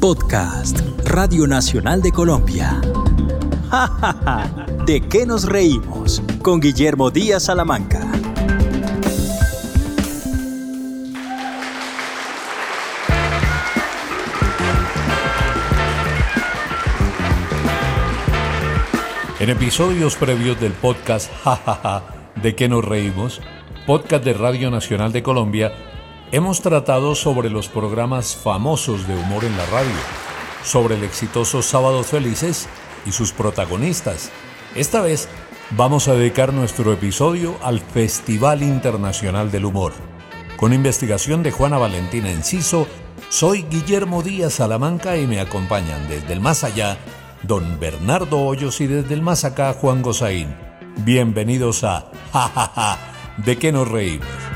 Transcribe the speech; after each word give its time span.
Podcast, 0.00 0.80
Radio 1.04 1.46
Nacional 1.46 2.00
de 2.00 2.10
Colombia. 2.10 2.80
¿De 4.86 5.02
qué 5.02 5.26
nos 5.26 5.44
reímos? 5.44 6.22
Con 6.40 6.58
Guillermo 6.58 7.10
Díaz 7.10 7.42
Salamanca. 7.44 8.10
En 19.38 19.50
episodios 19.50 20.16
previos 20.16 20.58
del 20.58 20.72
podcast 20.72 21.30
Jajaja, 21.44 22.04
¿de 22.42 22.54
qué 22.54 22.70
nos 22.70 22.82
reímos? 22.86 23.42
Podcast 23.86 24.24
de 24.24 24.32
Radio 24.32 24.70
Nacional 24.70 25.12
de 25.12 25.22
Colombia, 25.22 25.89
hemos 26.32 26.60
tratado 26.60 27.14
sobre 27.14 27.50
los 27.50 27.68
programas 27.68 28.36
famosos 28.36 29.08
de 29.08 29.14
humor 29.14 29.44
en 29.44 29.56
la 29.56 29.66
radio, 29.66 29.90
sobre 30.64 30.94
el 30.94 31.02
exitoso 31.02 31.62
Sábados 31.62 32.06
Felices 32.08 32.68
y 33.04 33.12
sus 33.12 33.32
protagonistas. 33.32 34.30
Esta 34.76 35.00
vez 35.00 35.28
vamos 35.70 36.06
a 36.08 36.14
dedicar 36.14 36.52
nuestro 36.52 36.92
episodio 36.92 37.56
al 37.62 37.80
Festival 37.80 38.62
Internacional 38.62 39.50
del 39.50 39.64
Humor. 39.64 39.92
Con 40.56 40.72
investigación 40.72 41.42
de 41.42 41.50
Juana 41.50 41.78
Valentina 41.78 42.30
Enciso, 42.30 42.86
soy 43.28 43.62
Guillermo 43.62 44.22
Díaz 44.22 44.54
Salamanca 44.54 45.16
y 45.16 45.26
me 45.26 45.40
acompañan 45.40 46.08
desde 46.08 46.32
el 46.32 46.40
más 46.40 46.62
allá 46.62 46.98
don 47.42 47.80
Bernardo 47.80 48.40
Hoyos 48.40 48.80
y 48.80 48.86
desde 48.86 49.14
el 49.14 49.22
más 49.22 49.44
acá 49.44 49.72
Juan 49.72 50.02
Gozaín. 50.02 50.54
Bienvenidos 50.98 51.82
a 51.82 52.10
Ja 52.32 52.48
Ja 52.48 52.72
Ja, 52.74 52.98
¿de 53.38 53.58
qué 53.58 53.72
nos 53.72 53.88
reímos? 53.88 54.49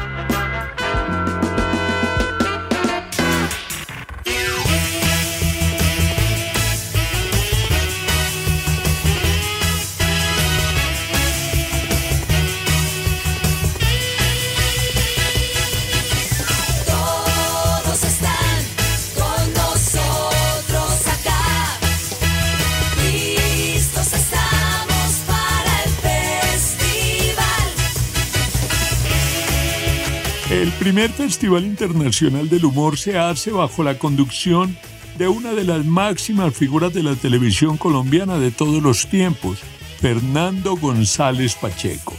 El 30.54 30.70
primer 30.70 31.10
Festival 31.10 31.64
Internacional 31.64 32.48
del 32.48 32.64
Humor 32.64 32.96
se 32.96 33.18
hace 33.18 33.50
bajo 33.50 33.82
la 33.82 33.98
conducción 33.98 34.78
de 35.18 35.26
una 35.26 35.52
de 35.52 35.64
las 35.64 35.84
máximas 35.84 36.54
figuras 36.54 36.94
de 36.94 37.02
la 37.02 37.16
televisión 37.16 37.76
colombiana 37.76 38.38
de 38.38 38.52
todos 38.52 38.80
los 38.80 39.08
tiempos, 39.08 39.58
Fernando 39.98 40.76
González 40.76 41.56
Pacheco. 41.56 42.14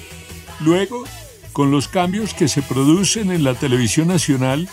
Luego, 0.59 1.05
con 1.53 1.71
los 1.71 1.87
cambios 1.87 2.33
que 2.33 2.49
se 2.49 2.61
producen 2.61 3.31
en 3.31 3.45
la 3.45 3.53
televisión 3.53 4.09
nacional 4.09 4.67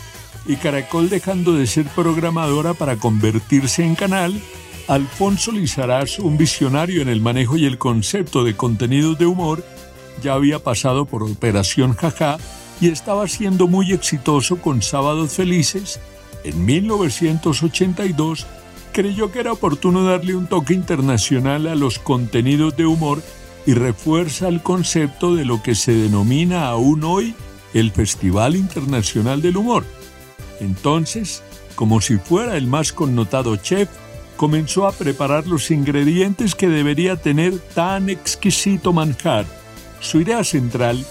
y 0.45 0.57
Caracol 0.57 1.09
dejando 1.09 1.53
de 1.53 1.69
ser 1.69 1.87
programadora 1.87 2.75
para 2.75 2.97
convertirse 2.97 3.85
en 3.85 3.95
canal, 3.95 4.35
Alfonso 4.89 5.53
Lizarazo, 5.53 6.25
un 6.25 6.37
visionario 6.37 7.01
en 7.01 7.09
el 7.09 7.21
manejo 7.21 7.57
y 7.57 7.67
el 7.67 7.79
concepto 7.79 8.43
de 8.43 8.57
contenidos 8.57 9.21
de 9.21 9.27
humor, 9.27 9.65
ya 10.21 10.35
había 10.35 10.59
pasado 10.59 11.07
por 11.07 11.23
Operación 11.23 11.95
Jajá 11.95 12.39
y 12.83 12.89
estaba 12.89 13.29
siendo 13.29 13.69
muy 13.69 13.93
exitoso 13.93 14.57
con 14.57 14.83
Sábados 14.83 15.35
Felices. 15.35 16.01
En 16.43 16.65
1982 16.65 18.45
creyó 18.93 19.31
que 19.31 19.39
era 19.39 19.53
oportuno 19.53 20.03
darle 20.03 20.35
un 20.35 20.49
toque 20.49 20.75
internacional 20.75 21.69
a 21.69 21.77
los 21.77 22.01
contenidos 22.01 22.77
de 22.77 22.87
humor 22.87 23.23
y 23.67 23.75
refuerza 23.75 24.49
el 24.49 24.65
concepto 24.65 25.37
de 25.37 25.45
lo 25.45 25.63
que 25.63 25.77
se 25.77 25.93
denomina 25.93 26.67
aún 26.67 27.05
hoy 27.05 27.37
el 27.73 27.93
Festival 27.93 28.57
Internacional 28.57 29.41
del 29.43 29.59
Humor. 29.59 29.85
Entonces, 30.59 31.45
como 31.77 32.01
si 32.01 32.19
fuera 32.19 32.57
el 32.57 32.67
más 32.67 32.93
connotado 32.93 33.55
chef, 33.55 33.91
comenzó 34.37 34.89
a 34.89 34.93
preparar 34.93 35.47
los 35.47 35.71
ingredientes 35.71 36.57
que 36.57 36.67
debería 36.67 37.15
tener 37.15 37.61
tan 37.61 38.11
exquisito 38.11 38.93
manjar. 38.93 39.47
Su 40.01 40.21
idea 40.21 40.43
central 40.43 41.07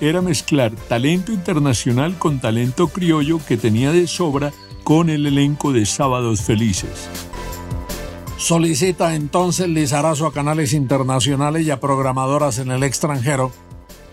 era 0.00 0.22
mezclar 0.22 0.72
talento 0.88 1.32
internacional 1.32 2.18
con 2.18 2.40
talento 2.40 2.88
criollo 2.88 3.40
que 3.46 3.56
tenía 3.56 3.92
de 3.92 4.06
sobra 4.06 4.52
con 4.84 5.10
el 5.10 5.26
elenco 5.26 5.72
de 5.72 5.84
Sábados 5.86 6.40
Felices. 6.40 7.08
Solicita 8.38 9.14
entonces 9.14 9.68
Lizarazo 9.68 10.26
a 10.26 10.32
canales 10.32 10.72
internacionales 10.72 11.66
y 11.66 11.70
a 11.70 11.80
programadoras 11.80 12.58
en 12.58 12.70
el 12.70 12.82
extranjero 12.82 13.52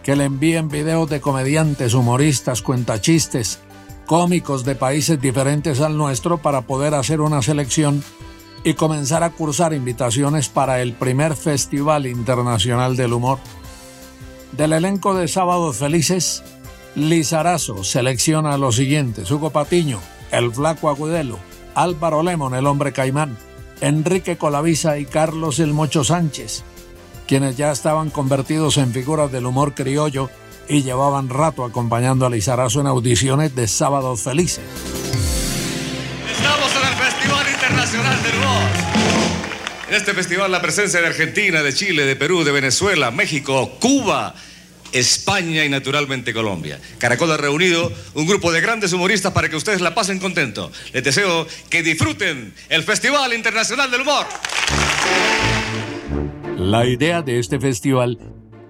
que 0.03 0.15
le 0.15 0.25
envíen 0.25 0.69
videos 0.69 1.09
de 1.09 1.21
comediantes, 1.21 1.93
humoristas, 1.93 2.61
cuentachistes, 2.61 3.59
cómicos 4.05 4.65
de 4.65 4.75
países 4.75 5.21
diferentes 5.21 5.79
al 5.81 5.97
nuestro 5.97 6.37
para 6.37 6.61
poder 6.61 6.93
hacer 6.93 7.21
una 7.21 7.41
selección 7.41 8.03
y 8.63 8.73
comenzar 8.73 9.23
a 9.23 9.29
cursar 9.29 9.73
invitaciones 9.73 10.49
para 10.49 10.81
el 10.81 10.93
primer 10.93 11.35
Festival 11.35 12.05
Internacional 12.05 12.97
del 12.97 13.13
Humor. 13.13 13.39
Del 14.51 14.73
elenco 14.73 15.13
de 15.13 15.27
Sábados 15.27 15.77
Felices, 15.77 16.43
Lizarazo 16.95 17.83
selecciona 17.83 18.53
a 18.53 18.57
los 18.57 18.75
siguientes: 18.75 19.29
Hugo 19.29 19.51
Patiño, 19.51 19.99
el 20.31 20.51
Flaco 20.51 20.89
Agudelo, 20.89 21.37
Álvaro 21.75 22.23
Lemon, 22.23 22.55
el 22.55 22.65
Hombre 22.65 22.91
Caimán, 22.93 23.37
Enrique 23.81 24.37
Colavisa 24.37 24.97
y 24.97 25.05
Carlos 25.05 25.59
El 25.59 25.73
Mocho 25.73 26.03
Sánchez, 26.03 26.63
quienes 27.27 27.57
ya 27.57 27.71
estaban 27.71 28.09
convertidos 28.09 28.77
en 28.77 28.91
figuras 28.93 29.31
del 29.31 29.45
humor 29.45 29.75
criollo 29.75 30.29
y 30.67 30.81
llevaban 30.83 31.29
rato 31.29 31.63
acompañando 31.63 32.25
a 32.25 32.29
Lizarazo 32.29 32.81
en 32.81 32.87
audiciones 32.87 33.53
de 33.55 33.67
Sábados 33.67 34.21
Felices. 34.21 34.63
Estamos 36.31 36.71
en 36.75 36.87
el 36.87 36.95
Festival 36.95 37.45
Internacional 37.53 38.23
del 38.23 38.35
Humor. 38.37 39.16
En 39.89 39.95
este 39.95 40.13
festival 40.13 40.51
la 40.51 40.61
presencia 40.61 40.99
de 40.99 41.07
Argentina, 41.07 41.63
de 41.63 41.73
Chile, 41.73 42.03
de 42.03 42.17
Perú, 42.17 42.43
de 42.43 42.51
Venezuela, 42.51 43.09
México, 43.09 43.77
Cuba, 43.79 44.35
España 44.91 45.63
y 45.63 45.69
naturalmente 45.69 46.33
Colombia. 46.33 46.79
Caracol 46.97 47.31
ha 47.31 47.37
reunido 47.37 47.91
un 48.13 48.27
grupo 48.27 48.51
de 48.51 48.59
grandes 48.59 48.91
humoristas 48.91 49.31
para 49.31 49.47
que 49.47 49.55
ustedes 49.55 49.79
la 49.79 49.95
pasen 49.95 50.19
contento. 50.19 50.71
Les 50.91 51.05
deseo 51.05 51.47
que 51.69 51.83
disfruten 51.83 52.53
el 52.67 52.83
Festival 52.83 53.33
Internacional 53.33 53.89
del 53.89 54.01
Humor. 54.01 54.25
La 56.57 56.85
idea 56.85 57.21
de 57.21 57.39
este 57.39 57.57
festival 57.57 58.19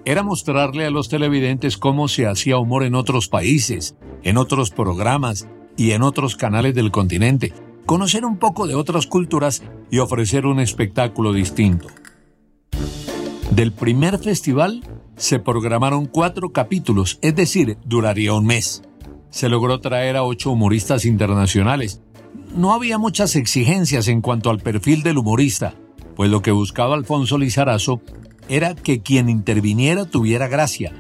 era 0.06 0.22
mostrarle 0.22 0.86
a 0.86 0.92
los 0.92 1.10
televidentes 1.10 1.78
cómo 1.78 2.08
se 2.10 2.28
hacía 2.28 2.58
humor 2.58 2.84
en 2.84 2.94
otros 2.94 3.28
países, 3.28 3.96
en 4.24 4.38
otros 4.38 4.70
programas 4.70 5.48
y 5.78 5.92
en 5.92 6.04
otros 6.04 6.36
canales 6.36 6.76
del 6.76 6.92
continente, 6.92 7.54
conocer 7.88 8.26
un 8.26 8.38
poco 8.38 8.68
de 8.68 8.76
otras 8.76 9.08
culturas 9.08 9.64
y 9.90 10.00
ofrecer 10.00 10.46
un 10.46 10.60
espectáculo 10.60 11.32
distinto. 11.32 11.88
Del 13.50 13.72
primer 13.72 14.20
festival 14.20 14.84
se 15.16 15.40
programaron 15.40 16.06
cuatro 16.06 16.52
capítulos, 16.52 17.18
es 17.22 17.34
decir, 17.36 17.78
duraría 17.86 18.34
un 18.34 18.46
mes. 18.46 18.84
Se 19.30 19.48
logró 19.48 19.80
traer 19.80 20.18
a 20.18 20.24
ocho 20.24 20.52
humoristas 20.52 21.06
internacionales. 21.06 22.02
No 22.54 22.74
había 22.74 22.98
muchas 22.98 23.38
exigencias 23.38 24.10
en 24.10 24.20
cuanto 24.22 24.50
al 24.50 24.60
perfil 24.60 25.02
del 25.02 25.18
humorista, 25.18 25.74
pues 26.18 26.30
lo 26.30 26.42
que 26.42 26.52
buscaba 26.52 26.94
Alfonso 26.94 27.38
Lizarazo 27.38 28.02
era 28.50 28.76
que 28.76 29.02
quien 29.02 29.30
interviniera 29.30 30.04
tuviera 30.04 30.50
gracia, 30.50 30.92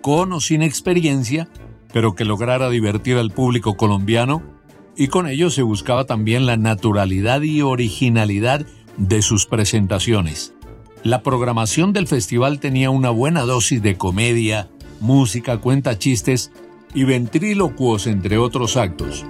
con 0.00 0.32
o 0.32 0.40
sin 0.40 0.62
experiencia, 0.62 1.48
pero 1.92 2.14
que 2.14 2.24
lograra 2.24 2.70
divertir 2.70 3.16
al 3.16 3.32
público 3.32 3.76
colombiano 3.76 4.55
y 4.96 5.08
con 5.08 5.28
ello 5.28 5.50
se 5.50 5.62
buscaba 5.62 6.04
también 6.04 6.46
la 6.46 6.56
naturalidad 6.56 7.42
y 7.42 7.62
originalidad 7.62 8.66
de 8.96 9.22
sus 9.22 9.46
presentaciones. 9.46 10.54
La 11.02 11.22
programación 11.22 11.92
del 11.92 12.06
festival 12.06 12.58
tenía 12.58 12.90
una 12.90 13.10
buena 13.10 13.42
dosis 13.42 13.82
de 13.82 13.96
comedia, 13.96 14.68
música, 15.00 15.58
cuenta 15.58 15.98
chistes 15.98 16.50
y 16.94 17.04
ventrílocuos, 17.04 18.06
entre 18.06 18.38
otros 18.38 18.76
actos. 18.76 19.24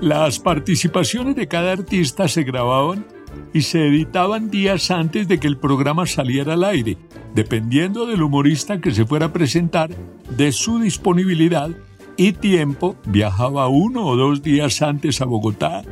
Las 0.00 0.38
participaciones 0.38 1.34
de 1.34 1.48
cada 1.48 1.72
artista 1.72 2.28
se 2.28 2.44
grababan 2.44 3.04
y 3.52 3.62
se 3.62 3.88
editaban 3.88 4.50
días 4.50 4.90
antes 4.90 5.26
de 5.26 5.40
que 5.40 5.48
el 5.48 5.56
programa 5.56 6.06
saliera 6.06 6.54
al 6.54 6.64
aire, 6.64 6.96
dependiendo 7.34 8.06
del 8.06 8.22
humorista 8.22 8.80
que 8.80 8.92
se 8.92 9.04
fuera 9.04 9.26
a 9.26 9.32
presentar, 9.32 9.90
de 10.36 10.52
su 10.52 10.78
disponibilidad 10.78 11.70
y 12.16 12.32
tiempo, 12.32 12.96
viajaba 13.06 13.68
uno 13.68 14.06
o 14.06 14.16
dos 14.16 14.42
días 14.42 14.82
antes 14.82 15.20
a 15.20 15.24
Bogotá, 15.24 15.82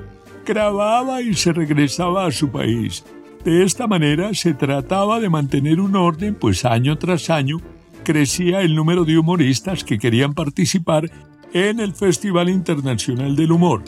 grababa 0.44 1.23
y 1.23 1.35
se 1.35 1.53
regresaba 1.53 2.26
a 2.26 2.32
su 2.32 2.50
país. 2.50 3.05
De 3.44 3.62
esta 3.62 3.87
manera 3.87 4.32
se 4.32 4.55
trataba 4.55 5.21
de 5.21 5.29
mantener 5.29 5.81
un 5.81 5.97
orden, 5.97 6.35
pues 6.35 6.65
año 6.65 6.97
tras 6.97 7.29
año 7.31 7.59
crecía 8.05 8.61
el 8.61 8.75
número 8.75 9.05
de 9.05 9.19
humoristas 9.19 9.85
que 9.85 9.99
querían 9.99 10.35
participar 10.35 11.11
en 11.53 11.81
el 11.81 11.94
Festival 11.94 12.49
Internacional 12.49 13.37
del 13.37 13.53
Humor. 13.53 13.82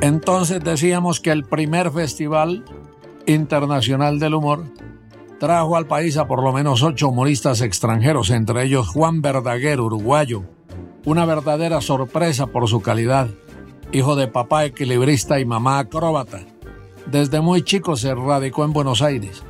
Entonces 0.00 0.62
decíamos 0.62 1.20
que 1.20 1.30
el 1.30 1.44
primer 1.44 1.90
Festival 1.90 2.64
Internacional 3.26 4.18
del 4.18 4.34
Humor 4.34 4.64
trajo 5.38 5.76
al 5.76 5.86
país 5.86 6.16
a 6.16 6.26
por 6.26 6.42
lo 6.42 6.52
menos 6.52 6.82
ocho 6.82 7.08
humoristas 7.08 7.60
extranjeros, 7.60 8.30
entre 8.30 8.64
ellos 8.64 8.88
Juan 8.88 9.22
Verdaguer, 9.22 9.80
uruguayo, 9.80 10.44
una 11.04 11.24
verdadera 11.24 11.80
sorpresa 11.80 12.46
por 12.46 12.68
su 12.68 12.80
calidad, 12.80 13.28
hijo 13.92 14.16
de 14.16 14.28
papá 14.28 14.64
equilibrista 14.64 15.38
y 15.38 15.44
mamá 15.44 15.78
acróbata. 15.78 16.40
Desde 17.06 17.40
muy 17.40 17.62
chico 17.62 17.96
se 17.96 18.14
radicó 18.14 18.64
en 18.64 18.72
Buenos 18.72 19.02
Aires. 19.02 19.42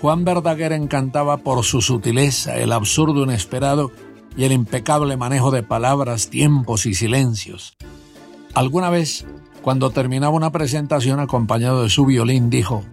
Juan 0.00 0.24
Verdaguer 0.24 0.72
encantaba 0.72 1.38
por 1.38 1.64
su 1.64 1.80
sutileza, 1.80 2.56
el 2.56 2.72
absurdo 2.72 3.24
inesperado 3.24 3.90
y 4.36 4.44
el 4.44 4.52
impecable 4.52 5.16
manejo 5.16 5.50
de 5.50 5.62
palabras, 5.62 6.30
tiempos 6.30 6.86
y 6.86 6.94
silencios. 6.94 7.76
Alguna 8.54 8.90
vez, 8.90 9.26
cuando 9.62 9.90
terminaba 9.90 10.34
una 10.34 10.52
presentación 10.52 11.18
acompañado 11.18 11.82
de 11.82 11.90
su 11.90 12.04
violín, 12.06 12.50
dijo, 12.50 12.84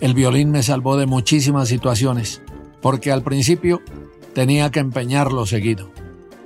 el 0.00 0.14
violín 0.14 0.50
me 0.50 0.62
salvó 0.62 0.96
de 0.96 1.06
muchísimas 1.06 1.68
situaciones, 1.68 2.40
porque 2.80 3.10
al 3.10 3.22
principio 3.22 3.82
tenía 4.34 4.70
que 4.70 4.80
empeñarlo 4.80 5.46
seguido. 5.46 5.90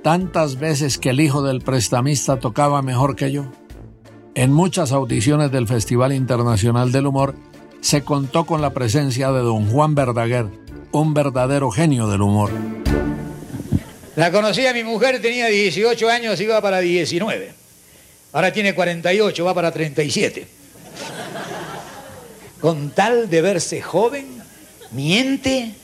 Tantas 0.01 0.59
veces 0.59 0.97
que 0.97 1.11
el 1.11 1.19
hijo 1.19 1.43
del 1.43 1.61
prestamista 1.61 2.39
tocaba 2.39 2.81
mejor 2.81 3.15
que 3.15 3.31
yo. 3.31 3.45
En 4.35 4.51
muchas 4.51 4.91
audiciones 4.91 5.51
del 5.51 5.67
Festival 5.67 6.11
Internacional 6.11 6.91
del 6.91 7.07
Humor 7.07 7.35
se 7.81 8.03
contó 8.03 8.45
con 8.45 8.61
la 8.61 8.73
presencia 8.73 9.31
de 9.31 9.41
don 9.41 9.69
Juan 9.69 9.93
Verdaguer, 9.93 10.47
un 10.91 11.13
verdadero 11.13 11.69
genio 11.69 12.07
del 12.07 12.21
humor. 12.21 12.49
La 14.15 14.31
conocí 14.31 14.65
a 14.65 14.73
mi 14.73 14.83
mujer, 14.83 15.21
tenía 15.21 15.47
18 15.47 16.09
años, 16.09 16.39
iba 16.39 16.61
para 16.61 16.79
19. 16.79 17.51
Ahora 18.31 18.51
tiene 18.51 18.73
48, 18.73 19.45
va 19.45 19.53
para 19.53 19.71
37. 19.71 20.47
Con 22.63 22.91
tal 22.91 23.29
de 23.29 23.41
verse 23.41 23.81
joven, 23.81 24.25
miente 24.93 25.75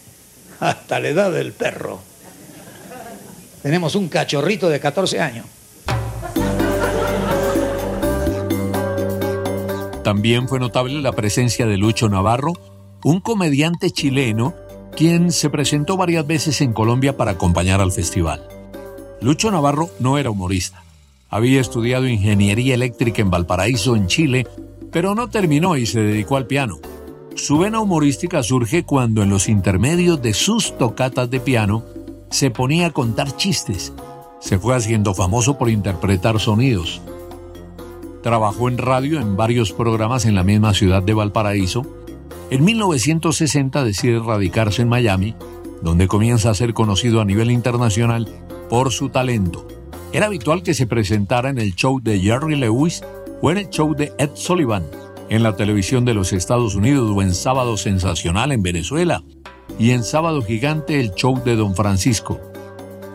hasta 0.61 1.01
la 1.01 1.09
edad 1.09 1.29
del 1.29 1.51
perro. 1.51 1.99
Tenemos 3.61 3.95
un 3.95 4.07
cachorrito 4.07 4.69
de 4.69 4.79
14 4.79 5.19
años. 5.19 5.45
También 10.05 10.47
fue 10.47 10.61
notable 10.61 11.01
la 11.01 11.11
presencia 11.11 11.65
de 11.65 11.75
Lucho 11.75 12.07
Navarro, 12.07 12.53
un 13.03 13.19
comediante 13.19 13.91
chileno 13.91 14.55
quien 14.95 15.33
se 15.33 15.49
presentó 15.49 15.97
varias 15.97 16.25
veces 16.25 16.61
en 16.61 16.71
Colombia 16.71 17.17
para 17.17 17.31
acompañar 17.31 17.81
al 17.81 17.91
festival. 17.91 18.47
Lucho 19.19 19.51
Navarro 19.51 19.89
no 19.99 20.17
era 20.17 20.29
humorista. 20.29 20.81
Había 21.29 21.59
estudiado 21.59 22.07
ingeniería 22.07 22.73
eléctrica 22.73 23.21
en 23.21 23.31
Valparaíso, 23.31 23.97
en 23.97 24.07
Chile, 24.07 24.47
pero 24.91 25.15
no 25.15 25.29
terminó 25.29 25.77
y 25.77 25.85
se 25.85 26.01
dedicó 26.01 26.37
al 26.37 26.47
piano. 26.47 26.77
Su 27.35 27.57
vena 27.57 27.79
humorística 27.79 28.43
surge 28.43 28.83
cuando 28.83 29.23
en 29.23 29.29
los 29.29 29.47
intermedios 29.47 30.21
de 30.21 30.33
sus 30.33 30.77
tocatas 30.77 31.29
de 31.29 31.39
piano 31.39 31.83
se 32.29 32.51
ponía 32.51 32.87
a 32.87 32.91
contar 32.91 33.35
chistes. 33.35 33.93
Se 34.39 34.59
fue 34.59 34.75
haciendo 34.75 35.13
famoso 35.13 35.57
por 35.57 35.69
interpretar 35.69 36.39
sonidos. 36.39 37.01
Trabajó 38.23 38.67
en 38.67 38.77
radio 38.77 39.19
en 39.19 39.37
varios 39.37 39.71
programas 39.71 40.25
en 40.25 40.35
la 40.35 40.43
misma 40.43 40.73
ciudad 40.73 41.01
de 41.01 41.13
Valparaíso. 41.13 41.85
En 42.49 42.65
1960 42.65 43.83
decide 43.83 44.19
radicarse 44.19 44.81
en 44.81 44.89
Miami, 44.89 45.35
donde 45.81 46.07
comienza 46.07 46.49
a 46.49 46.55
ser 46.55 46.73
conocido 46.73 47.21
a 47.21 47.25
nivel 47.25 47.51
internacional 47.51 48.27
por 48.69 48.91
su 48.91 49.09
talento. 49.09 49.65
Era 50.11 50.25
habitual 50.25 50.63
que 50.63 50.73
se 50.73 50.87
presentara 50.87 51.49
en 51.49 51.59
el 51.59 51.75
show 51.75 51.99
de 52.01 52.19
Jerry 52.19 52.55
Lewis 52.55 53.01
o 53.41 53.51
en 53.51 53.57
el 53.57 53.69
show 53.69 53.95
de 53.95 54.11
Ed 54.17 54.31
Sullivan, 54.33 54.85
en 55.29 55.43
la 55.43 55.55
televisión 55.55 56.05
de 56.05 56.13
los 56.13 56.33
Estados 56.33 56.75
Unidos 56.75 57.11
o 57.15 57.21
en 57.21 57.33
Sábado 57.33 57.77
Sensacional 57.77 58.51
en 58.51 58.63
Venezuela 58.63 59.23
y 59.77 59.91
en 59.91 60.03
Sábado 60.03 60.41
Gigante 60.41 60.99
el 60.99 61.13
show 61.13 61.41
de 61.43 61.55
Don 61.55 61.75
Francisco. 61.75 62.39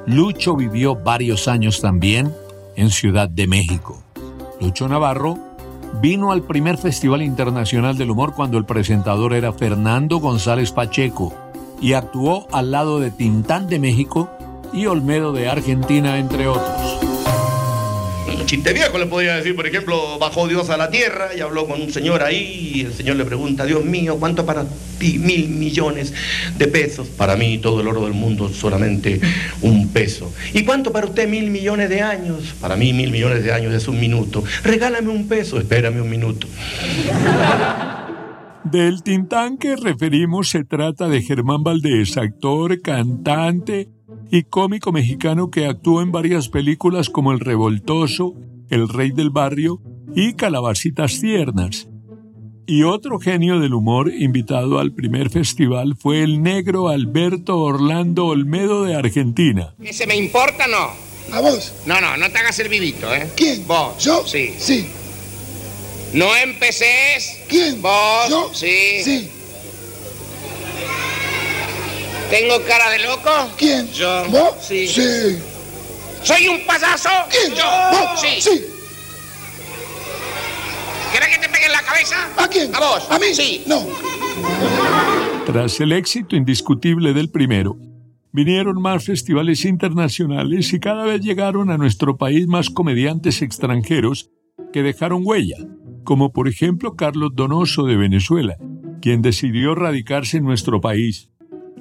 Lucho 0.06 0.55
vivió 0.55 0.94
varios 0.94 1.49
años 1.49 1.81
también 1.81 2.32
en 2.76 2.91
Ciudad 2.91 3.29
de 3.29 3.47
México. 3.47 4.03
Lucho 4.61 4.88
Navarro 4.88 5.38
vino 6.00 6.32
al 6.32 6.43
primer 6.43 6.79
Festival 6.79 7.23
Internacional 7.23 7.97
del 7.97 8.11
Humor 8.11 8.35
cuando 8.35 8.59
el 8.59 8.65
presentador 8.65 9.32
era 9.35 9.53
Fernando 9.53 10.19
González 10.19 10.73
Pacheco 10.73 11.35
y 11.81 11.93
actuó 11.93 12.47
al 12.53 12.70
lado 12.70 13.00
de 13.00 13.11
Tintán 13.11 13.69
de 13.69 13.79
México 13.79 14.31
y 14.73 14.87
Olmedo 14.87 15.32
de 15.32 15.49
Argentina, 15.49 16.19
entre 16.19 16.49
otros. 16.49 17.14
Chiste 18.55 18.73
viejo 18.73 18.99
le 18.99 19.06
podría 19.06 19.35
decir, 19.35 19.56
por 19.56 19.67
ejemplo, 19.67 20.17
bajó 20.21 20.47
Dios 20.47 20.71
a 20.71 20.77
la 20.77 20.89
tierra 20.89 21.31
y 21.37 21.41
habló 21.41 21.67
con 21.67 21.83
un 21.83 21.91
señor 21.91 22.23
ahí 22.23 22.71
y 22.73 22.81
el 22.83 22.93
señor 22.93 23.17
le 23.17 23.25
pregunta, 23.25 23.67
Dios 23.67 23.85
mío, 23.85 24.17
¿cuánto 24.21 24.47
para 24.47 24.65
ti? 25.01 25.19
Mil 25.19 25.49
millones 25.49 26.15
de 26.56 26.69
pesos. 26.69 27.09
Para 27.09 27.35
mí 27.35 27.59
todo 27.59 27.81
el 27.81 27.89
oro 27.89 28.05
del 28.05 28.12
mundo 28.12 28.49
solamente 28.49 29.21
un 29.61 29.89
peso. 29.89 30.33
¿Y 30.53 30.62
cuánto 30.62 30.93
para 30.93 31.09
usted 31.09 31.29
mil 31.29 31.51
millones 31.51 31.89
de 31.89 32.01
años? 32.01 32.55
Para 32.61 32.77
mí 32.77 32.93
mil 32.93 33.11
millones 33.11 33.43
de 33.43 33.53
años 33.53 33.75
es 33.75 33.89
un 33.89 33.99
minuto. 33.99 34.45
Regálame 34.62 35.09
un 35.09 35.27
peso, 35.27 35.59
espérame 35.59 36.01
un 36.01 36.09
minuto. 36.09 36.47
Del 38.62 39.03
Tintán 39.03 39.59
que 39.59 39.75
referimos 39.75 40.51
se 40.51 40.62
trata 40.62 41.09
de 41.09 41.23
Germán 41.23 41.65
Valdés, 41.65 42.17
actor, 42.17 42.81
cantante 42.83 43.89
y 44.31 44.44
cómico 44.44 44.93
mexicano 44.93 45.50
que 45.50 45.67
actuó 45.67 46.03
en 46.03 46.12
varias 46.12 46.49
películas 46.49 47.11
como 47.11 47.32
El 47.32 47.41
Revoltoso, 47.41 48.35
El 48.71 48.88
Rey 48.88 49.11
del 49.11 49.31
Barrio 49.31 49.81
y 50.15 50.35
Calabacitas 50.35 51.21
Tiernas. 51.21 51.88
Y 52.67 52.85
otro 52.85 53.19
genio 53.19 53.61
del 53.61 53.75
humor 53.75 54.11
invitado 54.11 54.79
al 54.79 54.93
primer 54.93 55.29
festival 55.29 55.97
fue 55.99 56.23
el 56.23 56.43
negro 56.43 56.88
Alberto 56.88 57.61
Orlando 57.61 58.26
Olmedo 58.26 58.85
de 58.85 58.94
Argentina. 58.94 59.75
¿Ese 59.82 60.06
me 60.06 60.17
importa 60.17 60.67
no? 60.67 60.88
¿A 61.35 61.41
vos? 61.41 61.75
No, 61.85 62.00
no, 62.00 62.17
no 62.17 62.31
te 62.31 62.38
hagas 62.38 62.59
el 62.61 62.69
vivito, 62.69 63.15
¿eh? 63.15 63.29
¿Quién? 63.37 63.67
Vos. 63.67 64.03
¿Yo? 64.03 64.27
Sí. 64.27 64.55
Sí. 64.56 64.87
No 66.15 66.35
empeces. 66.37 67.43
¿Quién? 67.49 67.82
Vos. 67.82 68.31
¿Yo? 68.31 68.50
Sí. 68.55 69.03
Sí. 69.03 69.29
¿Tengo 72.31 72.62
cara 72.67 72.91
de 72.91 72.99
loco? 73.00 73.31
¿Quién? 73.56 73.91
Yo. 73.93 74.25
¿Vos? 74.31 74.55
Sí. 74.61 74.88
Sí. 74.88 75.38
¿Soy 76.23 76.49
un 76.49 76.65
payaso? 76.67 77.09
¿Quién? 77.31 77.55
Yo. 77.55 77.65
¿Vos? 77.93 78.21
Sí. 78.21 78.41
Sí. 78.41 78.62
¿Querés 81.13 81.29
que 81.29 81.39
te 81.39 81.49
pegue 81.49 81.67
en 81.67 81.72
la 81.72 81.82
cabeza? 81.82 82.17
¿A 82.37 82.49
quién? 82.49 82.75
¿A 82.75 82.81
vos? 82.81 83.06
¿A 83.10 83.19
mí? 83.19 83.27
Sí. 83.34 83.63
No. 83.67 83.87
Tras 85.46 85.79
el 85.81 85.93
éxito 85.93 86.34
indiscutible 86.34 87.13
del 87.13 87.31
primero, 87.31 87.77
vinieron 88.32 88.81
más 88.81 89.05
festivales 89.05 89.65
internacionales 89.65 90.72
y 90.72 90.81
cada 90.81 91.05
vez 91.05 91.20
llegaron 91.20 91.70
a 91.70 91.77
nuestro 91.79 92.17
país 92.17 92.46
más 92.46 92.70
comediantes 92.70 93.43
extranjeros 93.43 94.31
que 94.72 94.82
dejaron 94.82 95.22
huella, 95.25 95.58
como 96.03 96.32
por 96.32 96.49
ejemplo 96.49 96.96
Carlos 96.96 97.31
Donoso 97.34 97.84
de 97.84 97.96
Venezuela, 97.96 98.56
quien 99.01 99.22
decidió 99.22 99.75
radicarse 99.75 100.39
en 100.39 100.44
nuestro 100.44 100.81
país. 100.81 101.31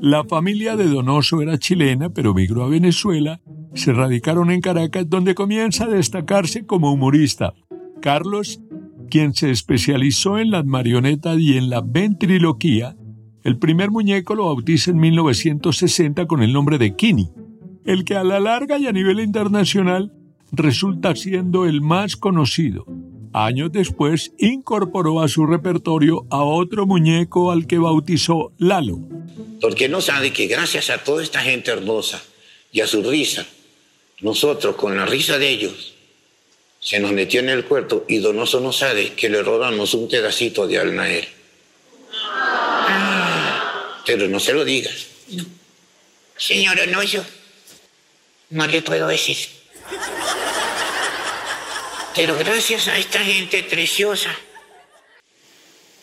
La 0.03 0.25
familia 0.25 0.75
de 0.75 0.89
Donoso 0.89 1.41
era 1.41 1.57
chilena, 1.57 2.10
pero 2.10 2.33
migró 2.33 2.63
a 2.63 2.67
Venezuela, 2.67 3.39
se 3.74 3.93
radicaron 3.93 4.51
en 4.51 4.60
Caracas, 4.60 5.10
donde 5.10 5.33
comienza 5.33 5.86
a 5.86 5.88
destacarse 5.88 6.65
como 6.65 6.91
humorista. 6.91 7.53
Carlos, 8.01 8.60
quien 9.10 9.33
se 9.33 9.50
especializó 9.50 10.39
en 10.39 10.51
las 10.51 10.65
marionetas 10.65 11.39
y 11.39 11.57
en 11.57 11.69
la 11.69 11.79
ventriloquía, 11.79 12.98
el 13.43 13.57
primer 13.57 13.91
muñeco 13.91 14.36
lo 14.36 14.48
bautiza 14.48 14.91
en 14.91 14.98
1960 14.98 16.25
con 16.25 16.43
el 16.43 16.51
nombre 16.51 16.77
de 16.77 16.98
Kini, 16.98 17.29
el 17.86 18.03
que 18.03 18.17
a 18.17 18.25
la 18.25 18.41
larga 18.41 18.77
y 18.77 18.88
a 18.88 18.91
nivel 18.91 19.22
internacional 19.22 20.12
resulta 20.51 21.15
siendo 21.15 21.65
el 21.65 21.79
más 21.79 22.17
conocido. 22.17 22.86
Años 23.34 23.72
después 23.72 24.32
incorporó 24.38 25.22
a 25.22 25.28
su 25.28 25.46
repertorio 25.48 26.25
a 26.30 26.44
otro 26.44 26.86
muñeco 26.86 27.52
al 27.52 27.66
que 27.66 27.80
bautizó 27.80 28.52
Lalo. 28.60 29.00
Porque 29.60 29.90
no 29.90 30.02
sabe 30.02 30.32
que 30.32 30.46
gracias 30.46 30.92
a 30.92 31.04
toda 31.04 31.24
esta 31.24 31.42
gente 31.42 31.72
hermosa 31.72 32.22
y 32.72 32.82
a 32.82 32.88
su 32.88 33.02
risa, 33.02 33.46
nosotros 34.22 34.75
con 34.75 34.96
la 34.96 35.08
risa 35.08 35.40
de 35.40 35.50
ellos, 35.50 35.94
se 36.80 37.00
nos 37.00 37.12
metió 37.12 37.40
en 37.40 37.50
el 37.50 37.66
cuerpo 37.66 38.06
y 38.08 38.18
Donoso 38.18 38.60
no 38.60 38.72
sabe 38.72 39.13
que 39.13 39.30
le 39.30 39.42
robamos 39.42 39.94
un 39.96 40.08
pedacito 40.08 40.68
de 40.68 40.78
alma 40.80 41.04
a 41.04 41.12
él. 41.12 41.28
Pero 44.06 44.28
no 44.28 44.40
se 44.40 44.54
lo 44.54 44.63
digas. 44.63 45.08
Señor 46.38 46.78
Onoyo, 46.80 47.24
no 48.50 48.68
le 48.68 48.82
puedo 48.82 49.08
decir. 49.08 49.38
Pero 52.15 52.38
gracias 52.38 52.88
a 52.88 52.98
esta 52.98 53.20
gente 53.20 53.63
preciosa, 53.63 54.29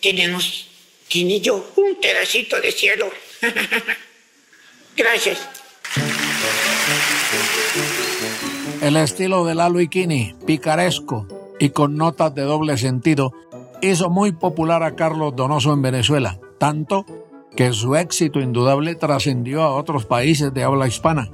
tenemos, 0.03 0.67
y 1.09 1.41
yo, 1.41 1.71
un 1.77 1.97
pedacito 2.01 2.61
de 2.61 2.73
cielo. 2.73 3.11
gracias. 4.97 5.49
El 8.83 8.97
estilo 8.97 9.45
de 9.45 9.55
Lalo 9.55 9.81
y 9.81 9.89
Kini, 9.89 10.35
picaresco, 10.47 11.29
y 11.61 11.71
con 11.71 11.97
notas 11.97 12.35
de 12.35 12.43
doble 12.43 12.77
sentido 12.79 13.33
hizo 13.83 14.11
muy 14.11 14.33
popular 14.33 14.83
a 14.83 14.97
Carlos 14.97 15.37
Donoso 15.37 15.73
en 15.73 15.83
Venezuela, 15.83 16.39
tanto 16.59 17.05
que 17.57 17.73
su 17.73 17.95
éxito 17.95 18.41
indudable 18.41 18.95
trascendió 18.95 19.63
a 19.63 19.75
otros 19.75 20.07
países 20.07 20.53
de 20.53 20.65
habla 20.65 20.89
hispana. 20.89 21.31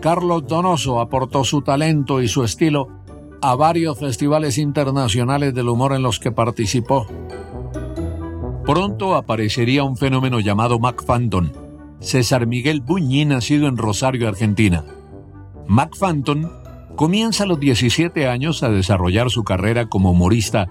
Carlos 0.00 0.46
Donoso 0.46 1.00
aportó 1.00 1.44
su 1.44 1.62
talento 1.62 2.22
y 2.22 2.28
su 2.28 2.44
estilo 2.44 2.99
a 3.42 3.54
varios 3.54 3.98
festivales 3.98 4.58
internacionales 4.58 5.54
del 5.54 5.68
humor 5.68 5.94
en 5.94 6.02
los 6.02 6.18
que 6.18 6.32
participó. 6.32 7.06
Pronto 8.64 9.14
aparecería 9.14 9.82
un 9.84 9.96
fenómeno 9.96 10.40
llamado 10.40 10.78
Mac 10.78 11.04
Phantom, 11.04 11.50
César 12.00 12.46
Miguel 12.46 12.80
Buñi, 12.80 13.24
nacido 13.24 13.66
en 13.66 13.76
Rosario, 13.76 14.28
Argentina. 14.28 14.84
Mac 15.66 15.96
Phantom 15.98 16.48
comienza 16.96 17.44
a 17.44 17.46
los 17.46 17.58
17 17.58 18.28
años 18.28 18.62
a 18.62 18.70
desarrollar 18.70 19.30
su 19.30 19.44
carrera 19.44 19.86
como 19.86 20.10
humorista, 20.10 20.68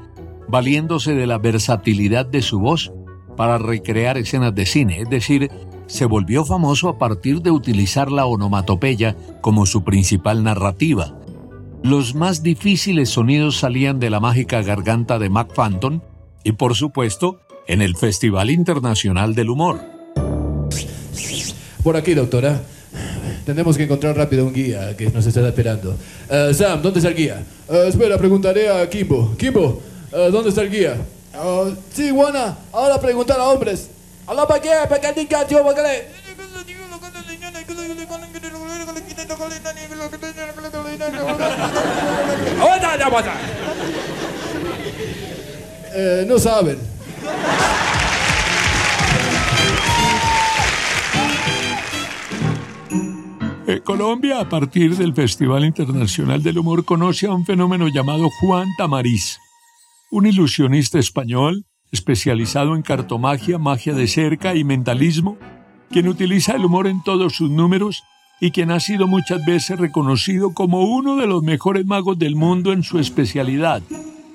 valiéndose 0.47 1.13
de 1.13 1.27
la 1.27 1.37
versatilidad 1.37 2.25
de 2.25 2.41
su 2.41 2.59
voz 2.59 2.91
para 3.35 3.57
recrear 3.57 4.17
escenas 4.17 4.53
de 4.53 4.65
cine, 4.65 5.01
es 5.01 5.09
decir, 5.09 5.49
se 5.87 6.05
volvió 6.05 6.45
famoso 6.45 6.87
a 6.87 6.97
partir 6.97 7.41
de 7.41 7.51
utilizar 7.51 8.11
la 8.11 8.25
onomatopeya 8.25 9.15
como 9.41 9.65
su 9.65 9.83
principal 9.83 10.43
narrativa. 10.43 11.18
Los 11.83 12.13
más 12.13 12.43
difíciles 12.43 13.09
sonidos 13.09 13.57
salían 13.57 13.99
de 13.99 14.09
la 14.09 14.19
mágica 14.19 14.61
garganta 14.61 15.17
de 15.17 15.29
Mac 15.29 15.53
Phantom 15.53 16.01
y, 16.43 16.51
por 16.51 16.75
supuesto, 16.75 17.39
en 17.67 17.81
el 17.81 17.95
Festival 17.95 18.49
Internacional 18.49 19.33
del 19.33 19.49
Humor. 19.49 19.79
Por 21.83 21.95
aquí, 21.95 22.13
doctora. 22.13 22.61
Tenemos 23.45 23.77
que 23.77 23.83
encontrar 23.83 24.15
rápido 24.15 24.45
un 24.45 24.53
guía 24.53 24.95
que 24.97 25.09
nos 25.09 25.25
está 25.25 25.47
esperando. 25.47 25.95
Eh, 26.29 26.53
Sam, 26.53 26.81
¿dónde 26.81 26.99
está 26.99 27.09
el 27.09 27.15
guía? 27.15 27.43
Eh, 27.69 27.85
espera, 27.87 28.17
preguntaré 28.17 28.69
a 28.69 28.87
Kimbo. 28.89 29.35
Kimbo, 29.37 29.81
eh, 30.11 30.29
¿dónde 30.31 30.49
está 30.49 30.61
el 30.61 30.69
guía? 30.69 30.97
Oh, 31.35 31.71
sí, 31.93 32.11
Juana, 32.11 32.57
ahora 32.73 32.99
preguntar 32.99 33.39
a 33.39 33.45
hombres. 33.45 33.89
¿Aló 34.27 34.47
para 34.47 34.61
qué? 34.61 34.69
¿Para 34.87 35.01
qué? 35.01 35.25
¿Para 35.25 35.47
qué? 35.47 36.19
Eh, 45.95 46.25
no 46.27 46.37
saben. 46.37 46.77
Eh, 53.67 53.81
Colombia, 53.83 54.39
a 54.39 54.49
partir 54.49 54.97
del 54.97 55.13
Festival 55.13 55.63
Internacional 55.63 56.43
del 56.43 56.57
Humor, 56.57 56.83
conoce 56.85 57.27
a 57.27 57.33
un 57.33 57.45
fenómeno 57.45 57.87
llamado 57.87 58.29
Juan 58.41 58.67
Tamariz, 58.77 59.37
un 60.11 60.25
ilusionista 60.25 60.99
español 60.99 61.65
especializado 61.91 62.75
en 62.75 62.81
cartomagia, 62.81 63.57
magia 63.57 63.93
de 63.93 64.07
cerca 64.07 64.55
y 64.55 64.63
mentalismo, 64.63 65.37
quien 65.91 66.07
utiliza 66.07 66.53
el 66.53 66.65
humor 66.65 66.87
en 66.87 67.03
todos 67.03 67.33
sus 67.33 67.49
números 67.49 68.03
y 68.39 68.51
quien 68.51 68.71
ha 68.71 68.79
sido 68.79 69.07
muchas 69.07 69.43
veces 69.45 69.79
reconocido 69.79 70.53
como 70.53 70.83
uno 70.83 71.15
de 71.17 71.27
los 71.27 71.43
mejores 71.43 71.85
magos 71.85 72.17
del 72.17 72.35
mundo 72.35 72.71
en 72.71 72.83
su 72.83 72.99
especialidad, 72.99 73.81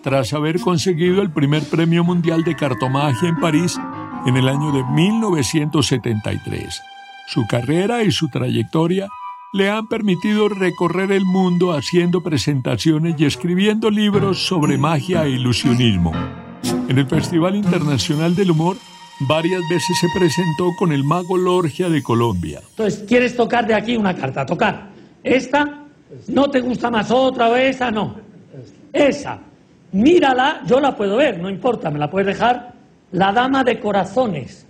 tras 0.02 0.34
haber 0.34 0.60
conseguido 0.60 1.22
el 1.22 1.30
primer 1.30 1.62
premio 1.62 2.04
mundial 2.04 2.44
de 2.44 2.54
cartomagia 2.54 3.28
en 3.28 3.40
París 3.40 3.78
en 4.26 4.36
el 4.36 4.48
año 4.48 4.72
de 4.72 4.84
1973. 4.84 6.82
Su 7.26 7.46
carrera 7.46 8.02
y 8.02 8.12
su 8.12 8.28
trayectoria 8.28 9.08
le 9.54 9.70
han 9.70 9.86
permitido 9.86 10.48
recorrer 10.48 11.12
el 11.12 11.24
mundo 11.24 11.72
haciendo 11.72 12.22
presentaciones 12.22 13.14
y 13.18 13.24
escribiendo 13.24 13.90
libros 13.90 14.46
sobre 14.46 14.76
magia 14.76 15.24
e 15.24 15.30
ilusionismo. 15.30 16.12
En 16.88 16.98
el 16.98 17.06
Festival 17.06 17.54
Internacional 17.54 18.34
del 18.34 18.50
Humor, 18.50 18.76
varias 19.20 19.62
veces 19.68 19.98
se 19.98 20.08
presentó 20.16 20.70
con 20.78 20.92
el 20.92 21.04
mago 21.04 21.36
Lorgia 21.36 21.88
de 21.88 22.02
Colombia. 22.02 22.60
Entonces, 22.70 23.04
¿quieres 23.06 23.36
tocar 23.36 23.66
de 23.66 23.74
aquí 23.74 23.96
una 23.96 24.14
carta? 24.14 24.44
Tocar. 24.44 24.88
¿Esta? 25.22 25.84
¿No 26.28 26.50
te 26.50 26.60
gusta 26.60 26.90
más 26.90 27.10
otra 27.10 27.48
o 27.48 27.56
esa? 27.56 27.90
No. 27.90 28.16
Esa. 28.92 29.38
Mírala, 29.92 30.62
yo 30.66 30.80
la 30.80 30.96
puedo 30.96 31.16
ver, 31.16 31.40
no 31.40 31.48
importa, 31.48 31.90
me 31.90 31.98
la 31.98 32.10
puedes 32.10 32.26
dejar. 32.26 32.72
La 33.12 33.32
dama 33.32 33.62
de 33.62 33.78
corazones. 33.78 34.66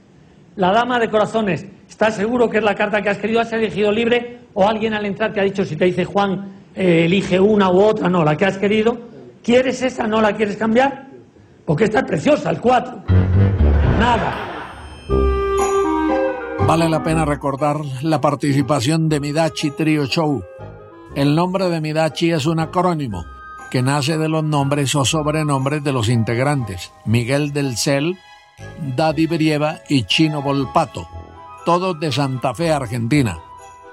La 0.56 0.70
dama 0.70 0.98
de 0.98 1.08
corazones. 1.08 1.66
¿Estás 1.88 2.14
seguro 2.14 2.48
que 2.48 2.58
es 2.58 2.64
la 2.64 2.74
carta 2.74 3.00
que 3.02 3.08
has 3.08 3.18
querido? 3.18 3.40
¿Has 3.40 3.52
elegido 3.52 3.90
libre? 3.90 4.40
¿O 4.52 4.68
alguien 4.68 4.94
al 4.94 5.06
entrar 5.06 5.32
te 5.32 5.40
ha 5.40 5.44
dicho, 5.44 5.64
si 5.64 5.76
te 5.76 5.86
dice 5.86 6.04
Juan, 6.04 6.52
eh, 6.74 7.04
elige 7.06 7.40
una 7.40 7.70
u 7.70 7.80
otra? 7.80 8.08
No, 8.08 8.24
la 8.24 8.36
que 8.36 8.44
has 8.44 8.58
querido. 8.58 8.98
¿Quieres 9.42 9.82
esa? 9.82 10.06
¿No 10.06 10.20
la 10.20 10.34
quieres 10.34 10.56
cambiar? 10.56 11.06
Porque 11.64 11.84
esta 11.84 12.00
es 12.00 12.04
preciosa, 12.04 12.50
el 12.50 12.60
4. 12.60 13.53
Nada. 13.98 14.34
Vale 16.66 16.88
la 16.88 17.02
pena 17.02 17.24
recordar 17.24 17.80
la 18.02 18.20
participación 18.20 19.08
de 19.08 19.20
Midachi 19.20 19.70
Trio 19.70 20.06
Show. 20.06 20.42
El 21.14 21.34
nombre 21.34 21.68
de 21.68 21.80
Midachi 21.80 22.32
es 22.32 22.46
un 22.46 22.58
acrónimo 22.58 23.24
que 23.70 23.82
nace 23.82 24.18
de 24.18 24.28
los 24.28 24.42
nombres 24.42 24.94
o 24.94 25.04
sobrenombres 25.04 25.84
de 25.84 25.92
los 25.92 26.08
integrantes, 26.08 26.92
Miguel 27.04 27.52
del 27.52 27.76
Cel, 27.76 28.18
Daddy 28.96 29.26
Brieva 29.26 29.80
y 29.88 30.04
Chino 30.04 30.42
Volpato, 30.42 31.06
todos 31.64 31.98
de 32.00 32.12
Santa 32.12 32.54
Fe, 32.54 32.72
Argentina. 32.72 33.38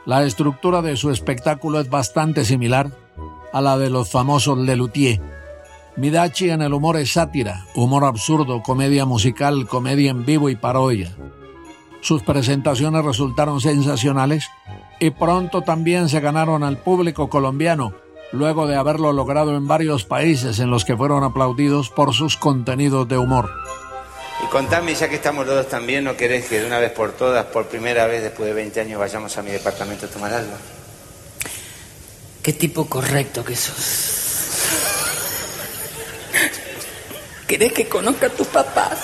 La 0.05 0.23
estructura 0.23 0.81
de 0.81 0.97
su 0.97 1.11
espectáculo 1.11 1.79
es 1.79 1.89
bastante 1.89 2.45
similar 2.45 2.91
a 3.53 3.61
la 3.61 3.77
de 3.77 3.89
los 3.89 4.09
famosos 4.09 4.57
Lelutier. 4.57 5.40
Midachi 5.97 6.49
en 6.49 6.61
el 6.61 6.73
humor 6.73 6.97
es 6.97 7.13
sátira, 7.13 7.65
humor 7.75 8.05
absurdo, 8.05 8.63
comedia 8.63 9.05
musical, 9.05 9.67
comedia 9.67 10.11
en 10.11 10.25
vivo 10.25 10.49
y 10.49 10.55
parodia. 10.55 11.15
Sus 11.99 12.23
presentaciones 12.23 13.03
resultaron 13.03 13.59
sensacionales 13.59 14.49
y 14.99 15.11
pronto 15.11 15.61
también 15.61 16.09
se 16.09 16.21
ganaron 16.21 16.63
al 16.63 16.77
público 16.77 17.29
colombiano, 17.29 17.93
luego 18.31 18.67
de 18.67 18.77
haberlo 18.77 19.11
logrado 19.11 19.55
en 19.55 19.67
varios 19.67 20.05
países 20.05 20.59
en 20.59 20.71
los 20.71 20.85
que 20.85 20.95
fueron 20.95 21.23
aplaudidos 21.23 21.89
por 21.89 22.13
sus 22.13 22.37
contenidos 22.37 23.07
de 23.07 23.17
humor. 23.17 23.51
Y 24.43 24.47
contame, 24.47 24.95
ya 24.95 25.09
que 25.09 25.15
estamos 25.15 25.45
los 25.45 25.55
dos 25.55 25.67
también, 25.67 26.05
¿no 26.05 26.15
querés 26.15 26.47
que 26.47 26.61
de 26.61 26.65
una 26.65 26.79
vez 26.79 26.91
por 26.91 27.11
todas, 27.11 27.45
por 27.47 27.67
primera 27.67 28.07
vez 28.07 28.23
después 28.23 28.47
de 28.47 28.53
20 28.53 28.79
años, 28.79 28.99
vayamos 28.99 29.37
a 29.37 29.43
mi 29.43 29.51
departamento 29.51 30.05
a 30.05 30.09
tomar 30.09 30.33
algo? 30.33 30.53
Qué 32.41 32.53
tipo 32.53 32.85
correcto 32.87 33.43
que 33.43 33.55
sos. 33.55 34.20
¿Querés 37.51 37.73
que 37.73 37.85
conozca 37.89 38.27
a 38.27 38.29
tus 38.29 38.47
papás? 38.47 38.97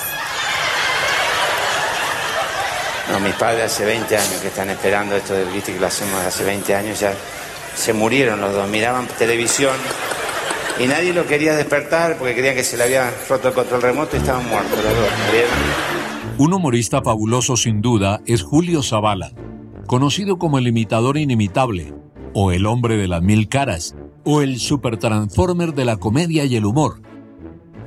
No, 3.12 3.20
mis 3.20 3.34
padres 3.34 3.66
hace 3.66 3.84
20 3.84 4.16
años 4.16 4.40
que 4.40 4.48
están 4.48 4.70
esperando 4.70 5.16
esto 5.16 5.34
del 5.34 5.50
viste 5.50 5.74
que 5.74 5.78
lo 5.78 5.86
hacemos 5.86 6.14
hace 6.24 6.44
20 6.44 6.74
años, 6.74 6.98
ya 6.98 7.12
se 7.74 7.92
murieron 7.92 8.40
los 8.40 8.54
dos, 8.54 8.66
miraban 8.70 9.06
televisión 9.18 9.76
y 10.80 10.86
nadie 10.86 11.12
lo 11.12 11.26
quería 11.26 11.54
despertar 11.56 12.16
porque 12.16 12.34
creían 12.34 12.54
que 12.54 12.64
se 12.64 12.78
le 12.78 12.84
había 12.84 13.12
roto 13.28 13.48
el 13.48 13.54
control 13.54 13.82
remoto 13.82 14.16
y 14.16 14.20
estaban 14.20 14.48
muertos 14.48 14.82
los 14.82 14.96
dos. 14.96 15.10
Un 16.38 16.54
humorista 16.54 17.02
fabuloso 17.02 17.54
sin 17.54 17.82
duda 17.82 18.22
es 18.24 18.42
Julio 18.42 18.82
Zavala, 18.82 19.30
conocido 19.86 20.38
como 20.38 20.56
el 20.56 20.68
imitador 20.68 21.18
inimitable, 21.18 21.92
o 22.32 22.50
el 22.50 22.64
hombre 22.64 22.96
de 22.96 23.08
las 23.08 23.20
mil 23.20 23.50
caras, 23.50 23.94
o 24.24 24.40
el 24.40 24.58
supertransformer 24.58 25.74
de 25.74 25.84
la 25.84 25.98
comedia 25.98 26.46
y 26.46 26.56
el 26.56 26.64
humor. 26.64 27.02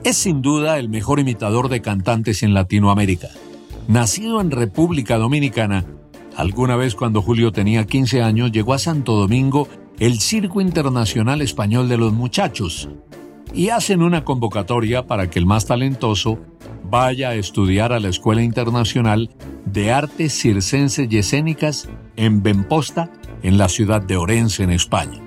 Es 0.04 0.18
sin 0.18 0.42
duda 0.42 0.80
el 0.80 0.90
mejor 0.90 1.20
imitador 1.20 1.70
de 1.70 1.82
cantantes 1.82 2.42
en 2.42 2.56
Latinoamérica. 2.56 3.30
Nacido 3.88 4.42
en 4.42 4.50
República 4.50 5.18
Dominicana, 5.18 5.86
alguna 6.36 6.76
vez 6.76 6.96
cuando 6.96 7.22
Julio 7.22 7.52
tenía 7.52 7.86
15 7.86 8.24
años 8.24 8.52
llegó 8.52 8.74
a 8.74 8.80
Santo 8.80 9.14
Domingo 9.14 9.68
el 10.00 10.20
Circo 10.20 10.60
Internacional 10.60 11.44
Español 11.44 11.88
de 11.88 11.98
los 11.98 12.14
Muchachos 12.14 12.90
y 13.54 13.70
hacen 13.70 14.02
una 14.02 14.24
convocatoria 14.24 15.06
para 15.06 15.30
que 15.30 15.38
el 15.38 15.46
más 15.46 15.68
talentoso 15.68 16.40
vaya 16.84 17.30
a 17.30 17.36
estudiar 17.36 17.94
a 17.94 18.00
la 18.00 18.10
Escuela 18.10 18.42
Internacional 18.42 19.30
de 19.66 19.92
Artes 19.92 20.34
Circenses 20.34 21.08
y 21.12 21.18
Escénicas 21.20 21.90
en 22.16 22.42
Benposta, 22.42 23.12
en 23.44 23.60
la 23.60 23.70
ciudad 23.70 24.02
de 24.02 24.18
Orense, 24.18 24.64
en 24.64 24.72
España. 24.72 25.22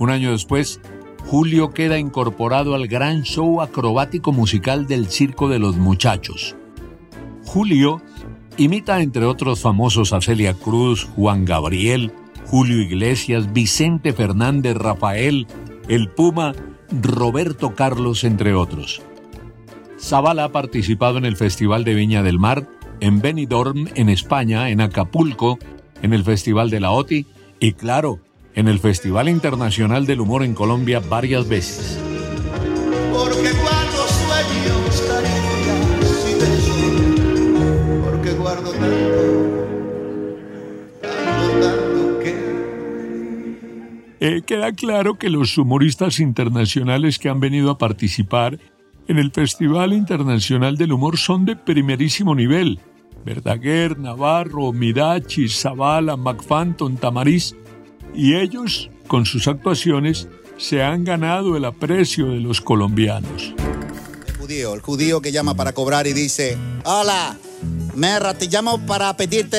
Un 0.00 0.10
año 0.10 0.32
después, 0.32 0.80
Julio 1.30 1.74
queda 1.74 1.98
incorporado 1.98 2.74
al 2.74 2.88
gran 2.88 3.22
show 3.22 3.60
acrobático 3.60 4.32
musical 4.32 4.86
del 4.86 5.08
Circo 5.08 5.50
de 5.50 5.58
los 5.58 5.76
Muchachos. 5.76 6.56
Julio 7.44 8.00
imita 8.56 9.02
entre 9.02 9.26
otros 9.26 9.60
famosos 9.60 10.14
a 10.14 10.22
Celia 10.22 10.54
Cruz, 10.54 11.04
Juan 11.04 11.44
Gabriel, 11.44 12.12
Julio 12.46 12.80
Iglesias, 12.80 13.52
Vicente 13.52 14.14
Fernández, 14.14 14.74
Rafael, 14.74 15.46
el 15.90 16.08
Puma, 16.08 16.54
Roberto 16.90 17.74
Carlos, 17.74 18.24
entre 18.24 18.54
otros. 18.54 19.02
Zavala 20.00 20.44
ha 20.44 20.52
participado 20.52 21.18
en 21.18 21.26
el 21.26 21.36
Festival 21.36 21.84
de 21.84 21.92
Viña 21.92 22.22
del 22.22 22.38
Mar, 22.38 22.66
en 23.00 23.20
Benidorm, 23.20 23.86
en 23.96 24.08
España, 24.08 24.70
en 24.70 24.80
Acapulco, 24.80 25.58
en 26.00 26.14
el 26.14 26.24
Festival 26.24 26.70
de 26.70 26.80
la 26.80 26.90
OTI 26.90 27.26
y, 27.60 27.72
claro, 27.72 28.18
en 28.54 28.68
el 28.68 28.78
Festival 28.80 29.28
Internacional 29.28 30.06
del 30.06 30.20
Humor 30.20 30.44
en 30.44 30.54
Colombia 30.54 31.00
varias 31.00 31.48
veces. 31.48 31.98
porque 33.10 33.52
guardo 33.52 34.06
sueños, 34.08 35.02
caricias 35.08 36.26
y 36.28 36.34
besos, 36.40 36.80
porque 38.04 38.32
guardo 38.32 38.72
tanto, 38.72 39.66
tanto, 41.00 41.60
tanto 41.60 42.18
que... 42.20 42.34
Eh, 44.20 44.42
queda 44.46 44.72
claro 44.72 45.14
que 45.14 45.30
los 45.30 45.56
humoristas 45.58 46.20
internacionales 46.20 47.18
que 47.18 47.28
han 47.28 47.40
venido 47.40 47.70
a 47.70 47.78
participar 47.78 48.58
en 49.08 49.18
el 49.18 49.30
Festival 49.30 49.94
Internacional 49.94 50.76
del 50.76 50.92
Humor 50.92 51.16
son 51.16 51.46
de 51.46 51.56
primerísimo 51.56 52.34
nivel. 52.34 52.78
Verdaguer, 53.24 53.98
Navarro, 53.98 54.72
Mirachi, 54.72 55.48
Zavala, 55.48 56.16
McFanton, 56.16 56.96
Tamariz. 56.96 57.56
Y 58.14 58.34
ellos, 58.34 58.90
con 59.06 59.26
sus 59.26 59.48
actuaciones, 59.48 60.28
se 60.56 60.82
han 60.82 61.04
ganado 61.04 61.56
el 61.56 61.64
aprecio 61.64 62.30
de 62.30 62.40
los 62.40 62.60
colombianos. 62.60 63.54
judío, 64.38 64.74
el 64.74 64.80
judío 64.80 65.20
que 65.20 65.30
llama 65.30 65.54
para 65.54 65.72
cobrar 65.72 66.06
y 66.06 66.12
dice, 66.12 66.56
hola, 66.84 67.36
Merra, 67.94 68.34
te 68.34 68.46
llamo 68.46 68.84
para 68.86 69.16
pedirte 69.16 69.58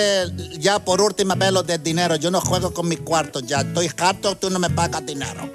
ya 0.57 0.79
por 0.79 1.01
última 1.01 1.35
vez 1.35 1.51
lo 1.51 1.63
del 1.63 1.83
dinero. 1.83 2.15
Yo 2.15 2.31
no 2.31 2.41
juego 2.41 2.73
con 2.73 2.87
mi 2.87 2.97
cuarto 2.97 3.39
ya, 3.41 3.61
estoy 3.61 3.89
harto, 3.97 4.35
tú 4.35 4.49
no 4.49 4.59
me 4.59 4.69
pagas 4.69 5.05
dinero. 5.05 5.49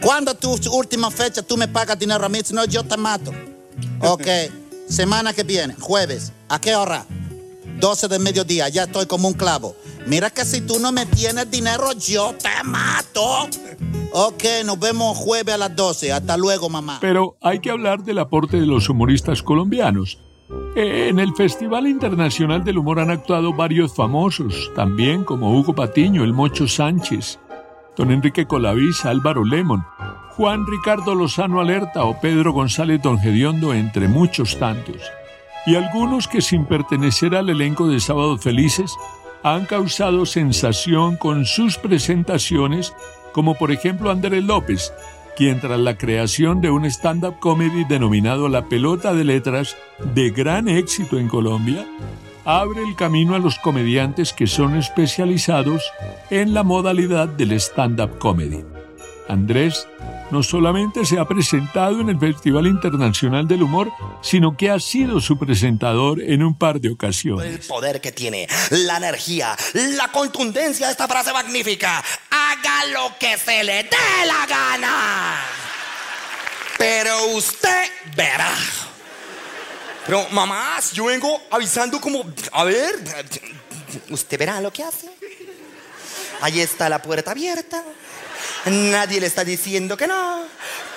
¿Cuándo 0.00 0.34
tu 0.34 0.54
última 0.72 1.10
fecha 1.10 1.42
tú 1.42 1.56
me 1.56 1.66
pagas 1.66 1.98
dinero 1.98 2.24
a 2.24 2.28
mí? 2.28 2.40
Si 2.44 2.54
no, 2.54 2.64
yo 2.64 2.84
te 2.84 2.96
mato. 2.96 3.32
Ok, 4.00 4.26
semana 4.88 5.32
que 5.32 5.42
viene, 5.42 5.74
jueves, 5.78 6.32
¿a 6.48 6.60
qué 6.60 6.74
hora? 6.74 7.04
12 7.80 8.08
del 8.08 8.20
mediodía, 8.20 8.68
ya 8.68 8.84
estoy 8.84 9.06
como 9.06 9.28
un 9.28 9.34
clavo. 9.34 9.76
Mira 10.08 10.30
que 10.30 10.44
si 10.44 10.62
tú 10.62 10.78
no 10.80 10.90
me 10.90 11.04
tienes 11.06 11.50
dinero, 11.50 11.92
yo 11.92 12.34
te 12.42 12.64
mato. 12.64 13.48
Ok, 14.12 14.42
nos 14.64 14.78
vemos 14.80 15.16
jueves 15.18 15.54
a 15.54 15.58
las 15.58 15.76
12. 15.76 16.12
Hasta 16.12 16.36
luego, 16.36 16.68
mamá. 16.70 16.98
Pero 17.00 17.36
hay 17.42 17.58
que 17.60 17.70
hablar 17.70 18.02
del 18.02 18.18
aporte 18.18 18.58
de 18.58 18.66
los 18.66 18.88
humoristas 18.88 19.42
colombianos. 19.42 20.18
Eh, 20.74 21.08
En 21.10 21.18
el 21.18 21.34
Festival 21.34 21.86
Internacional 21.86 22.64
del 22.64 22.78
Humor 22.78 23.00
han 23.00 23.10
actuado 23.10 23.52
varios 23.52 23.94
famosos, 23.94 24.70
también 24.74 25.24
como 25.24 25.52
Hugo 25.58 25.74
Patiño, 25.74 26.24
el 26.24 26.32
Mocho 26.32 26.66
Sánchez, 26.66 27.38
don 27.96 28.10
Enrique 28.10 28.46
Colavís, 28.46 29.04
Álvaro 29.04 29.44
Lemon, 29.44 29.84
Juan 30.36 30.66
Ricardo 30.66 31.14
Lozano 31.14 31.60
Alerta 31.60 32.04
o 32.04 32.18
Pedro 32.18 32.52
González 32.52 33.02
Don 33.02 33.18
Gediondo, 33.18 33.74
entre 33.74 34.08
muchos 34.08 34.58
tantos. 34.58 35.02
Y 35.66 35.74
algunos 35.74 36.28
que 36.28 36.40
sin 36.40 36.64
pertenecer 36.64 37.34
al 37.34 37.50
elenco 37.50 37.88
de 37.88 38.00
Sábados 38.00 38.40
Felices 38.40 38.90
han 39.54 39.66
causado 39.66 40.26
sensación 40.26 41.16
con 41.16 41.46
sus 41.46 41.78
presentaciones, 41.78 42.92
como 43.32 43.54
por 43.54 43.70
ejemplo 43.70 44.10
Andrés 44.10 44.44
López, 44.44 44.92
quien 45.36 45.60
tras 45.60 45.78
la 45.78 45.96
creación 45.96 46.60
de 46.60 46.70
un 46.70 46.84
stand-up 46.84 47.38
comedy 47.38 47.84
denominado 47.84 48.48
La 48.48 48.66
Pelota 48.68 49.14
de 49.14 49.24
Letras, 49.24 49.76
de 50.14 50.30
gran 50.30 50.68
éxito 50.68 51.18
en 51.18 51.28
Colombia, 51.28 51.86
abre 52.44 52.82
el 52.82 52.96
camino 52.96 53.34
a 53.34 53.38
los 53.38 53.58
comediantes 53.58 54.32
que 54.32 54.46
son 54.46 54.76
especializados 54.76 55.82
en 56.30 56.54
la 56.54 56.62
modalidad 56.62 57.28
del 57.28 57.52
stand-up 57.52 58.18
comedy. 58.18 58.64
Andrés 59.28 59.86
no 60.30 60.42
solamente 60.42 61.04
se 61.04 61.18
ha 61.18 61.26
presentado 61.26 62.00
en 62.00 62.08
el 62.08 62.18
Festival 62.18 62.66
Internacional 62.66 63.46
del 63.46 63.62
Humor, 63.62 63.90
sino 64.20 64.56
que 64.56 64.70
ha 64.70 64.78
sido 64.78 65.20
su 65.20 65.38
presentador 65.38 66.20
en 66.20 66.42
un 66.42 66.56
par 66.56 66.80
de 66.80 66.90
ocasiones. 66.90 67.46
El 67.46 67.60
poder 67.60 68.00
que 68.00 68.12
tiene, 68.12 68.46
la 68.70 68.98
energía, 68.98 69.56
la 69.74 70.08
contundencia 70.08 70.86
de 70.86 70.92
esta 70.92 71.08
frase 71.08 71.32
magnífica. 71.32 72.02
Haga 72.30 72.86
lo 72.92 73.16
que 73.18 73.36
se 73.38 73.64
le 73.64 73.84
dé 73.84 74.26
la 74.26 74.46
gana. 74.46 75.36
Pero 76.76 77.26
usted 77.34 77.90
verá. 78.16 78.54
Pero 80.06 80.26
mamá, 80.30 80.80
si 80.80 80.96
yo 80.96 81.04
vengo 81.06 81.42
avisando 81.50 82.00
como, 82.00 82.24
a 82.52 82.64
ver, 82.64 82.94
usted 84.10 84.38
verá 84.38 84.60
lo 84.60 84.72
que 84.72 84.82
hace. 84.82 85.08
Ahí 86.40 86.60
está 86.60 86.88
la 86.88 87.02
puerta 87.02 87.32
abierta. 87.32 87.82
Nadie 88.66 89.20
le 89.20 89.26
está 89.26 89.44
diciendo 89.44 89.96
que 89.96 90.06
no. 90.06 90.42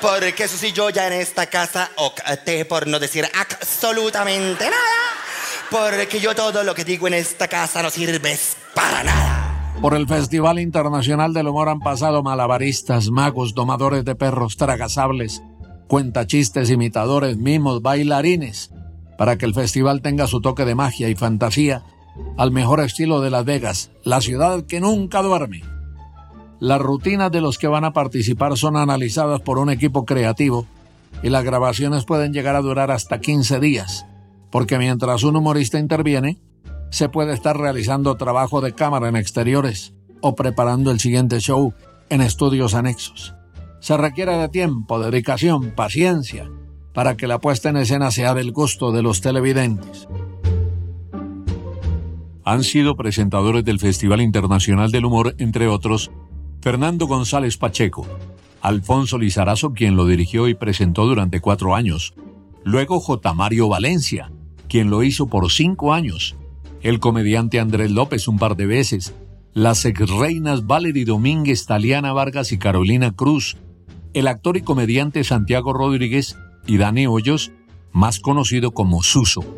Porque 0.01 0.43
eso 0.43 0.57
sí, 0.57 0.71
yo 0.71 0.89
ya 0.89 1.07
en 1.07 1.13
esta 1.13 1.45
casa 1.47 1.91
opté 1.97 2.65
por 2.65 2.87
no 2.87 2.99
decir 2.99 3.25
absolutamente 3.39 4.65
nada. 4.65 5.11
Porque 5.69 6.19
yo 6.19 6.35
todo 6.35 6.63
lo 6.63 6.75
que 6.75 6.83
digo 6.83 7.07
en 7.07 7.13
esta 7.13 7.47
casa 7.47 7.81
no 7.81 7.89
sirve 7.89 8.37
para 8.73 9.03
nada. 9.03 9.51
Por 9.81 9.95
el 9.95 10.07
Festival 10.07 10.59
Internacional 10.59 11.33
del 11.33 11.47
Humor 11.47 11.69
han 11.69 11.79
pasado 11.79 12.21
malabaristas, 12.21 13.09
magos, 13.09 13.55
domadores 13.55 14.05
de 14.05 14.15
perros, 14.15 14.57
tragasables, 14.57 15.41
cuentachistes, 15.87 16.69
imitadores, 16.69 17.37
mimos, 17.37 17.81
bailarines, 17.81 18.71
para 19.17 19.37
que 19.37 19.45
el 19.45 19.53
festival 19.53 20.01
tenga 20.01 20.27
su 20.27 20.39
toque 20.39 20.65
de 20.65 20.75
magia 20.75 21.09
y 21.09 21.15
fantasía 21.15 21.83
al 22.37 22.51
mejor 22.51 22.81
estilo 22.81 23.21
de 23.21 23.29
Las 23.29 23.45
Vegas, 23.45 23.91
la 24.03 24.21
ciudad 24.21 24.65
que 24.65 24.79
nunca 24.79 25.21
duerme. 25.21 25.70
Las 26.61 26.79
rutinas 26.79 27.31
de 27.31 27.41
los 27.41 27.57
que 27.57 27.67
van 27.67 27.85
a 27.85 27.91
participar 27.91 28.55
son 28.55 28.77
analizadas 28.77 29.41
por 29.41 29.57
un 29.57 29.71
equipo 29.71 30.05
creativo 30.05 30.67
y 31.23 31.29
las 31.29 31.43
grabaciones 31.43 32.05
pueden 32.05 32.33
llegar 32.33 32.55
a 32.55 32.61
durar 32.61 32.91
hasta 32.91 33.19
15 33.19 33.59
días, 33.59 34.05
porque 34.51 34.77
mientras 34.77 35.23
un 35.23 35.37
humorista 35.37 35.79
interviene, 35.79 36.39
se 36.91 37.09
puede 37.09 37.33
estar 37.33 37.57
realizando 37.57 38.15
trabajo 38.15 38.61
de 38.61 38.75
cámara 38.75 39.09
en 39.09 39.15
exteriores 39.15 39.95
o 40.21 40.35
preparando 40.35 40.91
el 40.91 40.99
siguiente 40.99 41.39
show 41.39 41.73
en 42.11 42.21
estudios 42.21 42.75
anexos. 42.75 43.33
Se 43.79 43.97
requiere 43.97 44.37
de 44.37 44.47
tiempo, 44.47 44.99
dedicación, 44.99 45.71
paciencia, 45.71 46.47
para 46.93 47.17
que 47.17 47.25
la 47.25 47.39
puesta 47.39 47.69
en 47.69 47.77
escena 47.77 48.11
sea 48.11 48.35
del 48.35 48.51
gusto 48.51 48.91
de 48.91 49.01
los 49.01 49.21
televidentes. 49.21 50.07
Han 52.45 52.63
sido 52.63 52.95
presentadores 52.95 53.65
del 53.65 53.79
Festival 53.79 54.21
Internacional 54.21 54.91
del 54.91 55.05
Humor, 55.05 55.33
entre 55.39 55.67
otros, 55.67 56.11
Fernando 56.61 57.07
González 57.07 57.57
Pacheco, 57.57 58.05
Alfonso 58.61 59.17
Lizarazo, 59.17 59.73
quien 59.73 59.95
lo 59.95 60.05
dirigió 60.05 60.47
y 60.47 60.53
presentó 60.53 61.07
durante 61.07 61.39
cuatro 61.39 61.73
años, 61.73 62.13
luego 62.63 62.99
J. 62.99 63.33
Mario 63.33 63.67
Valencia, 63.67 64.31
quien 64.69 64.91
lo 64.91 65.01
hizo 65.01 65.25
por 65.25 65.51
cinco 65.51 65.91
años, 65.91 66.35
el 66.81 66.99
comediante 66.99 67.59
Andrés 67.59 67.89
López 67.89 68.27
un 68.27 68.37
par 68.37 68.55
de 68.55 68.67
veces, 68.67 69.15
las 69.53 69.85
exreinas 69.85 70.67
Valery 70.67 71.03
Domínguez, 71.03 71.65
Taliana 71.65 72.13
Vargas 72.13 72.51
y 72.51 72.59
Carolina 72.59 73.11
Cruz, 73.11 73.57
el 74.13 74.27
actor 74.27 74.55
y 74.55 74.61
comediante 74.61 75.23
Santiago 75.23 75.73
Rodríguez 75.73 76.37
y 76.67 76.77
Dani 76.77 77.07
Hoyos, 77.07 77.51
más 77.91 78.19
conocido 78.19 78.69
como 78.71 79.01
Suso. 79.01 79.41
Hola 79.41 79.57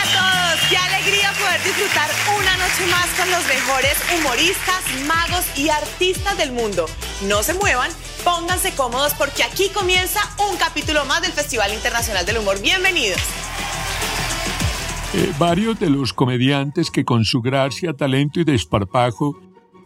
a 0.00 0.52
todos, 0.54 0.70
qué 0.70 0.76
alegría 0.78 1.32
poder 1.32 1.62
disfrutar 1.62 2.08
noche 2.66 2.90
más 2.90 3.06
con 3.16 3.30
los 3.30 3.46
mejores 3.46 3.96
humoristas, 4.18 4.82
magos 5.06 5.46
y 5.56 5.68
artistas 5.68 6.36
del 6.36 6.50
mundo. 6.50 6.86
No 7.28 7.44
se 7.44 7.54
muevan, 7.54 7.90
pónganse 8.24 8.74
cómodos 8.74 9.14
porque 9.14 9.44
aquí 9.44 9.68
comienza 9.72 10.18
un 10.50 10.56
capítulo 10.56 11.04
más 11.04 11.22
del 11.22 11.30
Festival 11.30 11.72
Internacional 11.72 12.26
del 12.26 12.38
Humor. 12.38 12.60
Bienvenidos. 12.60 13.20
Eh, 15.14 15.32
varios 15.38 15.78
de 15.78 15.90
los 15.90 16.12
comediantes 16.12 16.90
que 16.90 17.04
con 17.04 17.24
su 17.24 17.40
gracia, 17.40 17.92
talento 17.92 18.40
y 18.40 18.44
desparpajo 18.44 19.38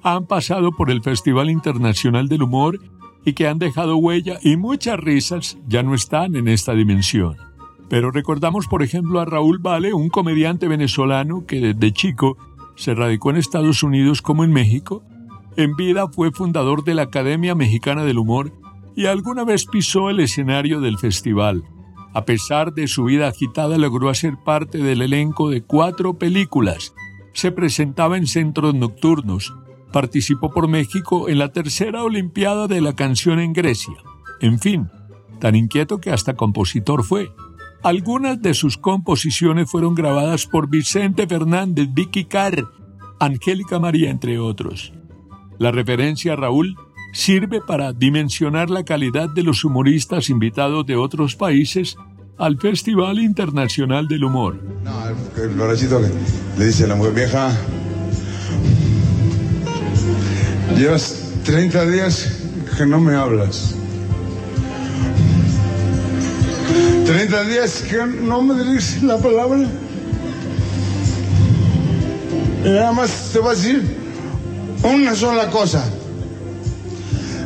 han 0.03 0.27
pasado 0.27 0.73
por 0.73 0.91
el 0.91 1.03
Festival 1.03 1.51
Internacional 1.51 2.29
del 2.29 2.45
Humor 2.45 2.81
y 3.27 3.35
que 3.35 3.47
han 3.47 3.59
dejado 3.59 3.99
huella 3.99 4.39
y 4.43 4.57
muchas 4.57 4.99
risas 4.99 5.59
ya 5.69 5.83
no 5.83 5.95
están 5.95 6.35
en 6.35 6.49
esta 6.49 6.73
dimensión. 6.73 7.37
Pero 7.91 8.11
recordamos, 8.11 8.69
por 8.69 8.83
ejemplo, 8.83 9.21
a 9.21 9.25
Raúl 9.27 9.59
Vale, 9.59 9.93
un 9.93 10.09
comediante 10.09 10.69
venezolano 10.69 11.45
que 11.45 11.61
desde 11.61 11.93
chico 11.93 12.39
se 12.77 12.95
radicó 12.95 13.31
en 13.31 13.37
Estados 13.37 13.83
Unidos 13.83 14.23
como 14.23 14.45
en 14.45 14.53
México. 14.53 15.03
En 15.57 15.77
vida 15.77 16.09
fue 16.09 16.31
fundador 16.31 16.85
de 16.85 16.95
la 16.95 17.03
Academia 17.03 17.55
Mexicana 17.55 18.05
del 18.05 18.19
Humor 18.19 18.53
y 18.97 19.07
alguna 19.07 19.45
vez 19.45 19.67
pisó 19.67 20.11
el 20.11 20.21
escenario 20.21 20.81
del 20.81 20.99
festival. 20.99 21.65
A 22.13 22.25
pesar 22.25 22.75
de 22.75 22.89
su 22.89 23.05
vida 23.05 23.29
agitada, 23.29 23.79
logró 23.79 24.09
hacer 24.09 24.37
parte 24.45 24.79
del 24.79 25.03
elenco 25.03 25.49
de 25.49 25.63
cuatro 25.63 26.15
películas. 26.15 26.93
Se 27.33 27.53
presentaba 27.53 28.17
en 28.17 28.27
centros 28.27 28.75
nocturnos. 28.75 29.55
Participó 29.93 30.51
por 30.53 30.69
México 30.69 31.29
en 31.29 31.39
la 31.39 31.53
tercera 31.53 32.03
Olimpiada 32.03 32.67
de 32.67 32.81
la 32.81 32.95
canción 32.95 33.39
en 33.39 33.53
Grecia. 33.53 33.95
En 34.41 34.59
fin, 34.59 34.89
tan 35.39 35.55
inquieto 35.55 36.01
que 36.01 36.11
hasta 36.11 36.35
compositor 36.35 37.05
fue. 37.05 37.33
Algunas 37.83 38.43
de 38.43 38.53
sus 38.53 38.77
composiciones 38.77 39.71
fueron 39.71 39.95
grabadas 39.95 40.47
por 40.47 40.69
Vicente 40.69 41.27
Fernández, 41.27 41.89
Vicky 41.93 42.27
Carr, 42.27 42.69
Angélica 43.19 43.79
María, 43.79 44.11
entre 44.11 44.39
otros. 44.39 44.93
La 45.59 45.71
referencia 45.71 46.35
a 46.35 46.37
Raúl 46.37 46.77
sirve 47.13 47.61
para 47.61 47.93
dimensionar 47.95 48.69
la 48.69 48.85
calidad 48.85 49.31
de 49.31 49.43
los 49.43 49.65
humoristas 49.65 50.29
invitados 50.29 50.85
de 50.87 50.97
otros 50.97 51.37
países 51.37 51.97
al 52.37 52.59
Festival 52.59 53.19
Internacional 53.19 54.09
del 54.09 54.25
Humor. 54.25 54.61
El 55.37 55.49
borrachito 55.51 56.01
que 56.01 56.09
le 56.59 56.67
dice 56.67 56.85
a 56.85 56.89
la 56.89 56.97
mujer 56.97 57.15
vieja, 57.15 57.57
llevas 60.77 61.33
30 61.45 61.87
días 61.87 62.43
que 62.77 62.85
no 62.85 63.01
me 63.01 63.15
hablas. 63.15 63.80
30 67.07 67.45
días 67.45 67.83
que 67.83 68.05
no 68.07 68.43
me 68.43 68.63
diriges 68.63 69.03
la 69.03 69.19
palabra. 69.19 69.67
Y 72.65 72.69
nada 72.69 72.93
más 72.93 73.31
te 73.33 73.39
voy 73.39 73.49
a 73.49 73.55
decir 73.55 73.97
una 74.83 75.15
sola 75.15 75.51
cosa. 75.51 75.85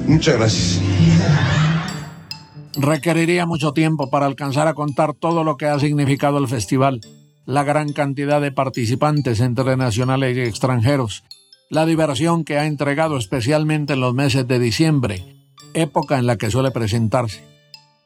Muchas 0.06 0.36
gracias. 0.36 0.80
Requeriría 2.76 3.46
mucho 3.46 3.72
tiempo 3.72 4.10
para 4.10 4.26
alcanzar 4.26 4.66
a 4.66 4.74
contar 4.74 5.14
todo 5.14 5.44
lo 5.44 5.56
que 5.56 5.66
ha 5.66 5.78
significado 5.78 6.38
el 6.38 6.48
festival, 6.48 7.00
la 7.46 7.62
gran 7.62 7.92
cantidad 7.92 8.40
de 8.40 8.50
participantes 8.50 9.40
entre 9.40 9.76
nacionales 9.76 10.36
y 10.36 10.40
extranjeros, 10.40 11.22
la 11.70 11.86
diversión 11.86 12.44
que 12.44 12.58
ha 12.58 12.66
entregado 12.66 13.16
especialmente 13.16 13.92
en 13.92 14.00
los 14.00 14.14
meses 14.14 14.48
de 14.48 14.58
diciembre, 14.58 15.24
época 15.74 16.18
en 16.18 16.26
la 16.26 16.36
que 16.36 16.50
suele 16.50 16.72
presentarse. 16.72 17.44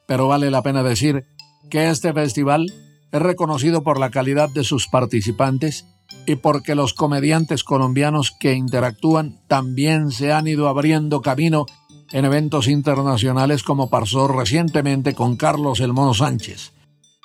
Pero 0.07 0.29
vale 0.29 0.51
la 0.51 0.63
pena 0.63 0.83
decir 0.83 1.25
que 1.71 1.91
este 1.91 2.13
festival 2.13 2.73
es 3.11 3.23
reconocido 3.23 3.83
por 3.83 3.99
la 3.99 4.11
calidad 4.11 4.49
de 4.51 4.65
sus 4.65 4.87
participantes 4.89 5.87
y 6.27 6.37
porque 6.37 6.75
los 6.75 6.95
comediantes 6.95 7.65
colombianos 7.65 8.33
que 8.39 8.55
interactúan 8.55 9.41
también 9.49 10.11
se 10.11 10.33
han 10.33 10.47
ido 10.47 10.69
abriendo 10.69 11.23
camino 11.23 11.67
en 12.13 12.25
eventos 12.25 12.69
internacionales 12.69 13.63
como 13.63 13.91
pasó 13.91 14.29
recientemente 14.29 15.15
con 15.15 15.37
Carlos 15.37 15.81
El 15.81 15.93
Sánchez, 16.15 16.73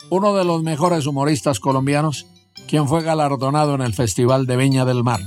uno 0.10 0.36
de 0.36 0.44
los 0.44 0.64
mejores 0.64 1.06
humoristas 1.06 1.60
colombianos, 1.60 2.28
quien 2.68 2.88
fue 2.88 3.02
galardonado 3.02 3.76
en 3.76 3.82
el 3.82 3.94
Festival 3.94 4.46
de 4.46 4.58
Viña 4.58 4.86
del 4.86 5.04
Mar. 5.04 5.22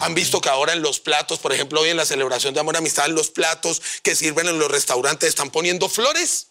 Han 0.00 0.14
visto 0.14 0.40
que 0.40 0.48
ahora 0.48 0.72
en 0.72 0.82
los 0.82 1.00
platos, 1.00 1.38
por 1.38 1.52
ejemplo, 1.52 1.80
hoy 1.80 1.90
en 1.90 1.96
la 1.96 2.04
celebración 2.04 2.52
de 2.52 2.60
Amor 2.60 2.76
Amistad, 2.76 3.08
los 3.08 3.30
platos 3.30 3.80
que 4.02 4.14
sirven 4.14 4.48
en 4.48 4.58
los 4.58 4.70
restaurantes 4.70 5.28
están 5.28 5.50
poniendo 5.50 5.88
flores. 5.88 6.48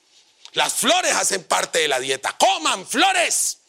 Las 0.54 0.74
flores 0.74 1.14
hacen 1.16 1.44
parte 1.44 1.80
de 1.80 1.88
la 1.88 2.00
dieta. 2.00 2.36
¡Coman 2.38 2.86
flores! 2.86 3.60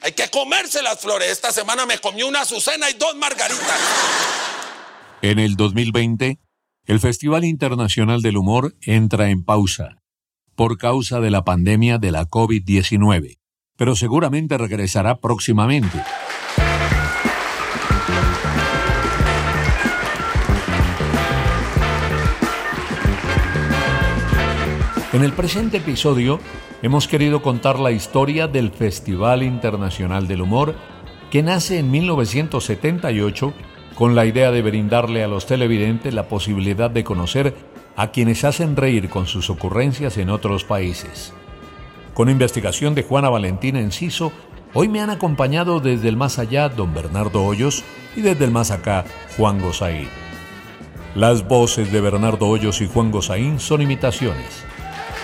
Hay 0.00 0.12
que 0.12 0.28
comerse 0.28 0.82
las 0.82 1.00
flores. 1.00 1.30
Esta 1.30 1.52
semana 1.52 1.86
me 1.86 1.98
comí 1.98 2.22
una 2.22 2.42
azucena 2.42 2.90
y 2.90 2.94
dos 2.94 3.14
margaritas. 3.16 3.80
En 5.22 5.38
el 5.38 5.56
2020, 5.56 6.38
el 6.86 7.00
Festival 7.00 7.44
Internacional 7.44 8.20
del 8.20 8.36
Humor 8.36 8.74
entra 8.82 9.30
en 9.30 9.44
pausa 9.44 10.02
por 10.54 10.76
causa 10.76 11.20
de 11.20 11.30
la 11.30 11.44
pandemia 11.44 11.98
de 11.98 12.10
la 12.10 12.26
COVID-19, 12.26 13.38
pero 13.76 13.96
seguramente 13.96 14.58
regresará 14.58 15.16
próximamente. 15.20 16.02
En 25.14 25.22
el 25.22 25.32
presente 25.32 25.76
episodio 25.76 26.40
hemos 26.82 27.06
querido 27.06 27.40
contar 27.40 27.78
la 27.78 27.92
historia 27.92 28.48
del 28.48 28.72
Festival 28.72 29.44
Internacional 29.44 30.26
del 30.26 30.42
Humor 30.42 30.74
que 31.30 31.40
nace 31.40 31.78
en 31.78 31.88
1978 31.92 33.54
con 33.94 34.16
la 34.16 34.26
idea 34.26 34.50
de 34.50 34.60
brindarle 34.60 35.22
a 35.22 35.28
los 35.28 35.46
televidentes 35.46 36.12
la 36.12 36.26
posibilidad 36.26 36.90
de 36.90 37.04
conocer 37.04 37.54
a 37.94 38.10
quienes 38.10 38.42
hacen 38.42 38.74
reír 38.74 39.08
con 39.08 39.28
sus 39.28 39.50
ocurrencias 39.50 40.18
en 40.18 40.30
otros 40.30 40.64
países. 40.64 41.32
Con 42.12 42.28
investigación 42.28 42.96
de 42.96 43.04
Juana 43.04 43.30
Valentina 43.30 43.78
Enciso, 43.78 44.32
hoy 44.72 44.88
me 44.88 45.00
han 45.00 45.10
acompañado 45.10 45.78
desde 45.78 46.08
el 46.08 46.16
más 46.16 46.40
allá 46.40 46.68
don 46.68 46.92
Bernardo 46.92 47.44
Hoyos 47.44 47.84
y 48.16 48.20
desde 48.22 48.46
el 48.46 48.50
más 48.50 48.72
acá 48.72 49.04
Juan 49.36 49.60
Gozaín. 49.60 50.08
Las 51.14 51.46
voces 51.46 51.92
de 51.92 52.00
Bernardo 52.00 52.48
Hoyos 52.48 52.80
y 52.80 52.88
Juan 52.88 53.12
Gozaín 53.12 53.60
son 53.60 53.80
imitaciones. 53.80 54.64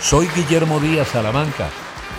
Soy 0.00 0.28
Guillermo 0.34 0.80
Díaz 0.80 1.08
Salamanca 1.08 1.68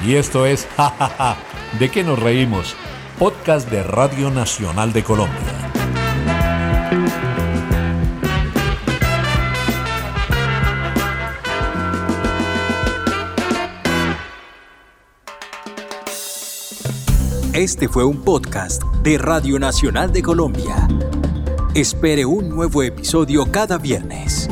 y 0.05 0.13
esto 0.13 0.45
es 0.45 0.67
Ja 0.77 0.93
Ja 0.99 1.09
Ja, 1.17 1.37
¿de 1.79 1.89
qué 1.89 2.03
nos 2.03 2.19
reímos? 2.19 2.75
Podcast 3.17 3.69
de 3.69 3.81
Radio 3.81 4.29
Nacional 4.29 4.93
de 4.93 5.03
Colombia. 5.03 5.71
Este 17.53 17.89
fue 17.89 18.05
un 18.05 18.21
podcast 18.21 18.83
de 19.03 19.17
Radio 19.17 19.57
Nacional 19.57 20.13
de 20.13 20.21
Colombia. 20.21 20.87
Espere 21.73 22.25
un 22.25 22.49
nuevo 22.49 22.83
episodio 22.83 23.51
cada 23.51 23.77
viernes. 23.77 24.50